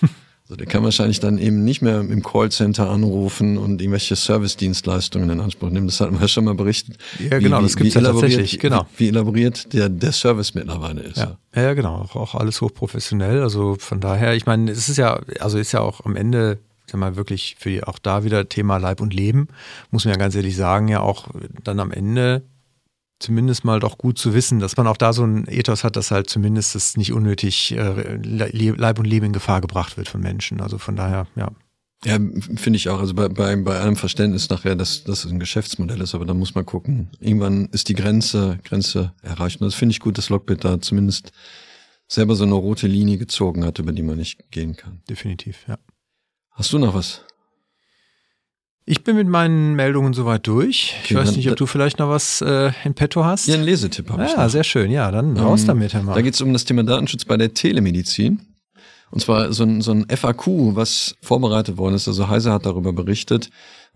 Also 0.49 0.57
der 0.57 0.65
kann 0.65 0.83
wahrscheinlich 0.83 1.19
dann 1.19 1.37
eben 1.37 1.63
nicht 1.63 1.83
mehr 1.83 1.99
im 1.99 2.23
Callcenter 2.23 2.89
anrufen 2.89 3.59
und 3.59 3.79
irgendwelche 3.79 4.15
Service-Dienstleistungen 4.15 5.29
in 5.29 5.41
Anspruch 5.41 5.69
nehmen. 5.69 5.85
Das 5.85 6.01
hatten 6.01 6.19
wir 6.19 6.27
schon 6.27 6.45
mal 6.45 6.55
berichtet. 6.55 6.97
Ja, 7.19 7.37
genau, 7.37 7.59
wie, 7.59 7.63
das 7.65 7.75
gibt 7.75 7.89
es 7.89 7.93
ja 7.93 8.01
tatsächlich. 8.01 8.57
Genau. 8.57 8.87
Wie, 8.97 9.05
wie 9.05 9.09
elaboriert 9.09 9.71
der, 9.73 9.89
der 9.89 10.11
Service 10.11 10.55
mittlerweile 10.55 11.01
ist. 11.01 11.17
Ja, 11.17 11.37
ja 11.55 11.75
genau. 11.75 11.97
Auch, 11.97 12.15
auch 12.15 12.33
alles 12.33 12.61
hochprofessionell. 12.61 13.43
Also 13.43 13.75
von 13.77 13.99
daher, 13.99 14.33
ich 14.33 14.47
meine, 14.47 14.71
es 14.71 14.89
ist 14.89 14.97
ja, 14.97 15.21
also 15.39 15.59
ist 15.59 15.71
ja 15.71 15.81
auch 15.81 16.03
am 16.03 16.15
Ende 16.15 16.57
sag 16.89 16.99
mal, 16.99 17.15
wirklich 17.15 17.55
für 17.59 17.87
auch 17.87 17.99
da 17.99 18.23
wieder 18.23 18.49
Thema 18.49 18.77
Leib 18.77 19.01
und 19.01 19.13
Leben, 19.13 19.47
muss 19.91 20.05
man 20.05 20.13
ja 20.13 20.19
ganz 20.19 20.35
ehrlich 20.35 20.55
sagen, 20.55 20.87
ja 20.87 21.01
auch 21.01 21.27
dann 21.63 21.79
am 21.79 21.91
Ende 21.91 22.43
zumindest 23.19 23.65
mal 23.65 23.79
doch 23.79 23.97
gut 23.97 24.17
zu 24.17 24.33
wissen, 24.33 24.59
dass 24.59 24.77
man 24.77 24.87
auch 24.87 24.97
da 24.97 25.13
so 25.13 25.23
ein 25.25 25.45
Ethos 25.47 25.83
hat, 25.83 25.95
dass 25.95 26.11
halt 26.11 26.29
zumindest 26.29 26.75
es 26.75 26.97
nicht 26.97 27.11
unnötig 27.11 27.73
äh, 27.73 28.15
Leib 28.15 28.99
und 28.99 29.05
Leben 29.05 29.27
in 29.27 29.33
Gefahr 29.33 29.61
gebracht 29.61 29.97
wird 29.97 30.07
von 30.07 30.21
Menschen. 30.21 30.61
Also 30.61 30.77
von 30.77 30.95
daher, 30.95 31.27
ja. 31.35 31.51
Ja, 32.05 32.13
finde 32.13 32.77
ich 32.77 32.87
auch. 32.87 32.99
Also 32.99 33.13
bei, 33.13 33.27
bei, 33.27 33.53
bei 33.57 33.77
allem 33.77 33.97
Verständnis 33.97 34.49
nachher, 34.49 34.77
dass 34.77 35.03
das 35.03 35.25
ein 35.25 35.37
Geschäftsmodell 35.37 35.99
ist, 35.99 36.15
aber 36.15 36.25
da 36.25 36.33
muss 36.33 36.55
man 36.55 36.65
gucken. 36.65 37.09
Irgendwann 37.19 37.65
ist 37.73 37.89
die 37.89 37.93
Grenze, 37.93 38.57
Grenze 38.63 39.11
erreicht. 39.21 39.59
Und 39.59 39.67
das 39.67 39.75
finde 39.75 39.91
ich 39.91 39.99
gut, 39.99 40.17
dass 40.17 40.29
Lockbit 40.29 40.63
da 40.63 40.79
zumindest 40.79 41.33
selber 42.07 42.35
so 42.35 42.45
eine 42.45 42.53
rote 42.53 42.87
Linie 42.87 43.17
gezogen 43.17 43.65
hat, 43.65 43.79
über 43.79 43.91
die 43.91 44.01
man 44.01 44.17
nicht 44.17 44.49
gehen 44.49 44.77
kann. 44.77 45.01
Definitiv, 45.09 45.65
ja. 45.67 45.77
Hast 46.59 46.73
du 46.73 46.77
noch 46.77 46.93
was? 46.93 47.21
Ich 48.83 49.05
bin 49.05 49.15
mit 49.15 49.29
meinen 49.29 49.75
Meldungen 49.75 50.13
soweit 50.13 50.45
durch. 50.45 50.93
Ich 51.05 51.11
okay, 51.11 51.15
weiß 51.15 51.37
nicht, 51.37 51.49
ob 51.49 51.55
du 51.55 51.65
vielleicht 51.65 51.99
noch 51.99 52.09
was 52.09 52.41
äh, 52.41 52.73
in 52.83 52.95
petto 52.95 53.23
hast. 53.23 53.47
Ja, 53.47 53.53
einen 53.53 53.63
Lesetipp 53.63 54.09
habe 54.09 54.23
ja, 54.23 54.27
ich. 54.27 54.33
Ja, 54.33 54.49
sehr 54.49 54.65
schön. 54.65 54.91
Ja, 54.91 55.09
dann 55.09 55.37
raus 55.37 55.61
ähm, 55.61 55.67
damit, 55.67 55.93
Herr 55.93 56.03
Da 56.03 56.21
geht 56.21 56.33
es 56.33 56.41
um 56.41 56.51
das 56.51 56.65
Thema 56.65 56.83
Datenschutz 56.83 57.23
bei 57.23 57.37
der 57.37 57.53
Telemedizin. 57.53 58.41
Und 59.09 59.21
zwar 59.21 59.53
so 59.53 59.63
ein, 59.63 59.79
so 59.79 59.91
ein 59.91 60.05
FAQ, 60.09 60.75
was 60.75 61.15
vorbereitet 61.21 61.77
worden 61.77 61.95
ist. 61.95 62.09
Also 62.09 62.27
Heise 62.27 62.51
hat 62.51 62.65
darüber 62.65 62.91
berichtet, 62.91 63.49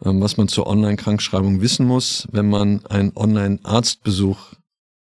ähm, 0.05 0.21
was 0.21 0.37
man 0.37 0.47
zur 0.47 0.65
Online-Krankschreibung 0.65 1.59
wissen 1.59 1.85
muss, 1.85 2.29
wenn 2.31 2.49
man 2.49 2.85
einen 2.85 3.11
Online-Arztbesuch 3.13 4.53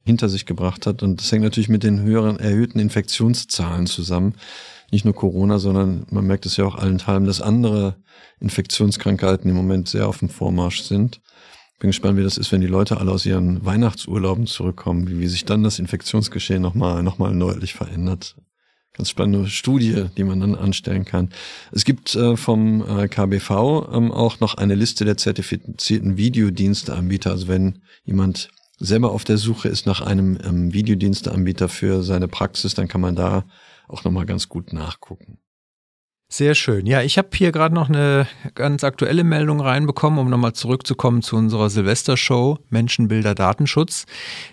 hinter 0.03 0.31
sich 0.31 0.46
gebracht 0.46 0.87
hat. 0.87 1.03
Und 1.03 1.20
das 1.20 1.31
hängt 1.31 1.44
natürlich 1.44 1.68
mit 1.68 1.83
den 1.83 2.01
höheren, 2.01 2.38
erhöhten 2.38 2.79
Infektionszahlen 2.79 3.87
zusammen. 3.87 4.35
Nicht 4.90 5.05
nur 5.05 5.14
Corona, 5.14 5.59
sondern 5.59 6.07
man 6.11 6.26
merkt 6.26 6.46
es 6.46 6.57
ja 6.57 6.64
auch 6.64 6.74
allenthalben, 6.74 7.26
dass 7.26 7.40
andere 7.40 7.96
Infektionskrankheiten 8.40 9.48
im 9.48 9.57
Moment 9.57 9.88
sehr 9.88 10.09
auf 10.09 10.18
dem 10.18 10.29
Vormarsch 10.29 10.83
sind. 10.83 11.20
Bin 11.79 11.88
gespannt, 11.90 12.18
wie 12.18 12.22
das 12.22 12.37
ist, 12.37 12.53
wenn 12.53 12.61
die 12.61 12.66
Leute 12.66 12.98
alle 12.98 13.11
aus 13.11 13.24
ihren 13.24 13.64
Weihnachtsurlauben 13.64 14.46
zurückkommen, 14.46 15.09
wie, 15.09 15.20
wie 15.20 15.29
sich 15.29 15.44
dann 15.46 15.62
das 15.62 15.79
Infektionsgeschehen 15.79 16.61
nochmal 16.61 17.03
noch 17.03 17.18
mal 17.18 17.37
deutlich 17.38 17.72
verändert. 17.72 18.37
Ganz 18.92 19.09
spannende 19.09 19.48
Studie, 19.48 20.07
die 20.16 20.24
man 20.24 20.40
dann 20.40 20.55
anstellen 20.55 21.05
kann. 21.05 21.31
Es 21.72 21.85
gibt 21.85 22.14
äh, 22.16 22.37
vom 22.37 22.85
äh, 22.87 23.09
KBV 23.09 23.88
ähm, 23.92 24.12
auch 24.12 24.40
noch 24.40 24.57
eine 24.57 24.74
Liste 24.74 25.05
der 25.05 25.16
zertifizierten 25.16 26.16
Videodiensteanbieter. 26.16 27.31
Also 27.31 27.48
wenn 27.48 27.79
jemand 28.05 28.50
selber 28.79 29.12
auf 29.12 29.24
der 29.24 29.38
Suche 29.38 29.68
ist 29.68 29.87
nach 29.87 30.00
einem 30.00 30.37
ähm, 30.44 30.74
Videodiensteanbieter 30.74 31.68
für 31.68 32.03
seine 32.03 32.29
Praxis, 32.29 32.74
dann 32.74 32.88
kann 32.88 33.00
man 33.00 33.14
da 33.14 33.44
auch 33.90 34.05
nochmal 34.05 34.26
ganz 34.26 34.48
gut 34.48 34.72
nachgucken. 34.72 35.38
Sehr 36.33 36.55
schön. 36.55 36.87
Ja, 36.87 37.03
ich 37.03 37.18
habe 37.18 37.31
hier 37.35 37.50
gerade 37.50 37.74
noch 37.74 37.88
eine 37.88 38.24
ganz 38.55 38.85
aktuelle 38.85 39.24
Meldung 39.24 39.61
reinbekommen, 39.61 40.20
um 40.20 40.31
nochmal 40.31 40.53
zurückzukommen 40.53 41.22
zu 41.22 41.35
unserer 41.35 41.70
Silvestershow 41.70 42.61
Menschenbilder 42.68 43.35
Datenschutz. 43.35 44.07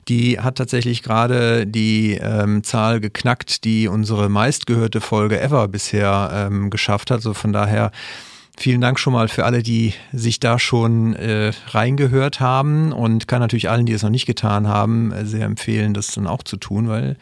Die 0.08 0.40
hat 0.40 0.58
tatsächlich 0.58 1.04
gerade 1.04 1.68
die 1.68 2.14
ähm, 2.20 2.64
Zahl 2.64 3.00
geknackt, 3.00 3.64
die 3.64 3.88
unsere 3.88 4.28
meistgehörte 4.28 5.02
Folge 5.02 5.40
ever 5.40 5.68
bisher 5.68 6.32
ähm, 6.34 6.72
geschafft 6.72 7.12
hat. 7.12 7.18
Also 7.18 7.36
von 7.36 7.54
daher 7.54 7.92
Vielen 8.60 8.82
Dank 8.82 8.98
schon 8.98 9.14
mal 9.14 9.28
für 9.28 9.46
alle, 9.46 9.62
die 9.62 9.94
sich 10.12 10.40
da 10.40 10.58
schon 10.58 11.14
äh, 11.14 11.52
reingehört 11.68 12.40
haben 12.40 12.92
und 12.92 13.28
kann 13.28 13.40
natürlich 13.40 13.70
allen, 13.70 13.86
die 13.86 13.94
es 13.94 14.02
noch 14.02 14.10
nicht 14.10 14.26
getan 14.26 14.68
haben, 14.68 15.14
sehr 15.26 15.46
empfehlen, 15.46 15.94
das 15.94 16.08
dann 16.08 16.26
auch 16.26 16.42
zu 16.42 16.58
tun, 16.58 16.90
weil 16.90 17.18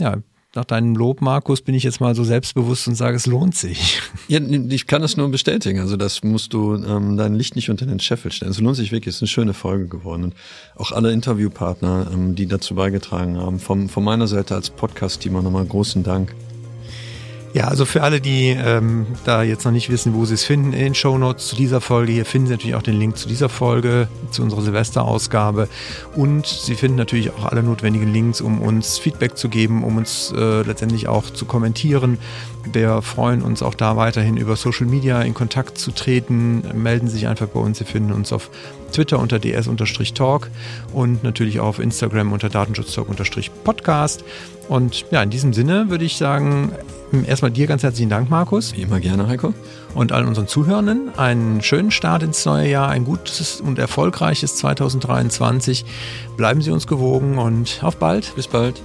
ja, 0.00 0.16
nach 0.56 0.64
deinem 0.64 0.96
Lob, 0.96 1.20
Markus, 1.20 1.60
bin 1.60 1.74
ich 1.74 1.82
jetzt 1.82 2.00
mal 2.00 2.14
so 2.14 2.24
selbstbewusst 2.24 2.88
und 2.88 2.94
sage, 2.94 3.16
es 3.16 3.26
lohnt 3.26 3.54
sich. 3.54 4.00
Ja, 4.28 4.40
ich 4.40 4.88
kann 4.88 5.02
das 5.02 5.16
nur 5.16 5.28
bestätigen. 5.30 5.78
Also 5.78 5.96
das 5.96 6.24
musst 6.24 6.52
du 6.52 6.74
ähm, 6.74 7.16
dein 7.16 7.36
Licht 7.36 7.54
nicht 7.54 7.70
unter 7.70 7.86
den 7.86 8.00
Scheffel 8.00 8.32
stellen. 8.32 8.50
Es 8.50 8.58
lohnt 8.58 8.74
sich 8.74 8.90
wirklich. 8.90 9.14
Es 9.14 9.16
ist 9.16 9.22
eine 9.22 9.28
schöne 9.28 9.54
Folge 9.54 9.86
geworden. 9.86 10.24
Und 10.24 10.34
auch 10.74 10.90
alle 10.90 11.12
Interviewpartner, 11.12 12.10
ähm, 12.12 12.34
die 12.34 12.46
dazu 12.46 12.74
beigetragen 12.74 13.36
haben, 13.38 13.60
vom, 13.60 13.88
von 13.88 14.02
meiner 14.02 14.26
Seite 14.26 14.56
als 14.56 14.70
Podcast-Team 14.70 15.34
nochmal 15.34 15.64
großen 15.64 16.02
Dank. 16.02 16.34
Ja, 17.56 17.68
also 17.68 17.86
für 17.86 18.02
alle, 18.02 18.20
die 18.20 18.48
ähm, 18.50 19.06
da 19.24 19.42
jetzt 19.42 19.64
noch 19.64 19.72
nicht 19.72 19.88
wissen, 19.88 20.12
wo 20.12 20.26
sie 20.26 20.34
es 20.34 20.44
finden, 20.44 20.74
in 20.74 20.78
den 20.78 20.94
Show 20.94 21.16
Notes 21.16 21.46
zu 21.46 21.56
dieser 21.56 21.80
Folge 21.80 22.12
hier 22.12 22.26
finden 22.26 22.48
Sie 22.48 22.52
natürlich 22.52 22.74
auch 22.74 22.82
den 22.82 22.98
Link 22.98 23.16
zu 23.16 23.28
dieser 23.28 23.48
Folge, 23.48 24.08
zu 24.30 24.42
unserer 24.42 24.60
Silvesterausgabe. 24.60 25.66
Und 26.14 26.46
Sie 26.46 26.74
finden 26.74 26.98
natürlich 26.98 27.30
auch 27.30 27.46
alle 27.46 27.62
notwendigen 27.62 28.12
Links, 28.12 28.42
um 28.42 28.60
uns 28.60 28.98
Feedback 28.98 29.38
zu 29.38 29.48
geben, 29.48 29.84
um 29.84 29.96
uns 29.96 30.34
äh, 30.36 30.64
letztendlich 30.64 31.08
auch 31.08 31.30
zu 31.30 31.46
kommentieren. 31.46 32.18
Wir 32.72 33.00
freuen 33.02 33.42
uns 33.42 33.62
auch 33.62 33.74
da 33.74 33.96
weiterhin 33.96 34.36
über 34.36 34.56
Social 34.56 34.86
Media 34.86 35.22
in 35.22 35.34
Kontakt 35.34 35.78
zu 35.78 35.92
treten. 35.92 36.62
Melden 36.74 37.08
Sie 37.08 37.14
sich 37.14 37.28
einfach 37.28 37.46
bei 37.46 37.60
uns. 37.60 37.78
Sie 37.78 37.84
finden 37.84 38.12
uns 38.12 38.32
auf 38.32 38.50
Twitter 38.92 39.18
unter 39.18 39.38
ds-talk 39.38 40.50
und 40.92 41.22
natürlich 41.22 41.60
auch 41.60 41.66
auf 41.66 41.78
Instagram 41.78 42.32
unter 42.32 42.48
datenschutztalk-podcast. 42.48 44.24
Und 44.68 45.04
ja, 45.10 45.22
in 45.22 45.30
diesem 45.30 45.52
Sinne 45.52 45.90
würde 45.90 46.04
ich 46.04 46.16
sagen, 46.16 46.72
erstmal 47.26 47.50
dir 47.52 47.66
ganz 47.66 47.82
herzlichen 47.82 48.10
Dank, 48.10 48.30
Markus. 48.30 48.74
Wie 48.74 48.82
immer 48.82 49.00
gerne, 49.00 49.28
Heiko. 49.28 49.54
Und 49.94 50.12
allen 50.12 50.26
unseren 50.26 50.48
Zuhörenden 50.48 51.16
einen 51.16 51.62
schönen 51.62 51.90
Start 51.90 52.22
ins 52.22 52.44
neue 52.44 52.68
Jahr, 52.68 52.88
ein 52.88 53.04
gutes 53.04 53.60
und 53.60 53.78
erfolgreiches 53.78 54.56
2023. 54.56 55.84
Bleiben 56.36 56.62
Sie 56.62 56.70
uns 56.70 56.86
gewogen 56.86 57.38
und 57.38 57.80
auf 57.82 57.96
bald. 57.96 58.34
Bis 58.34 58.48
bald. 58.48 58.82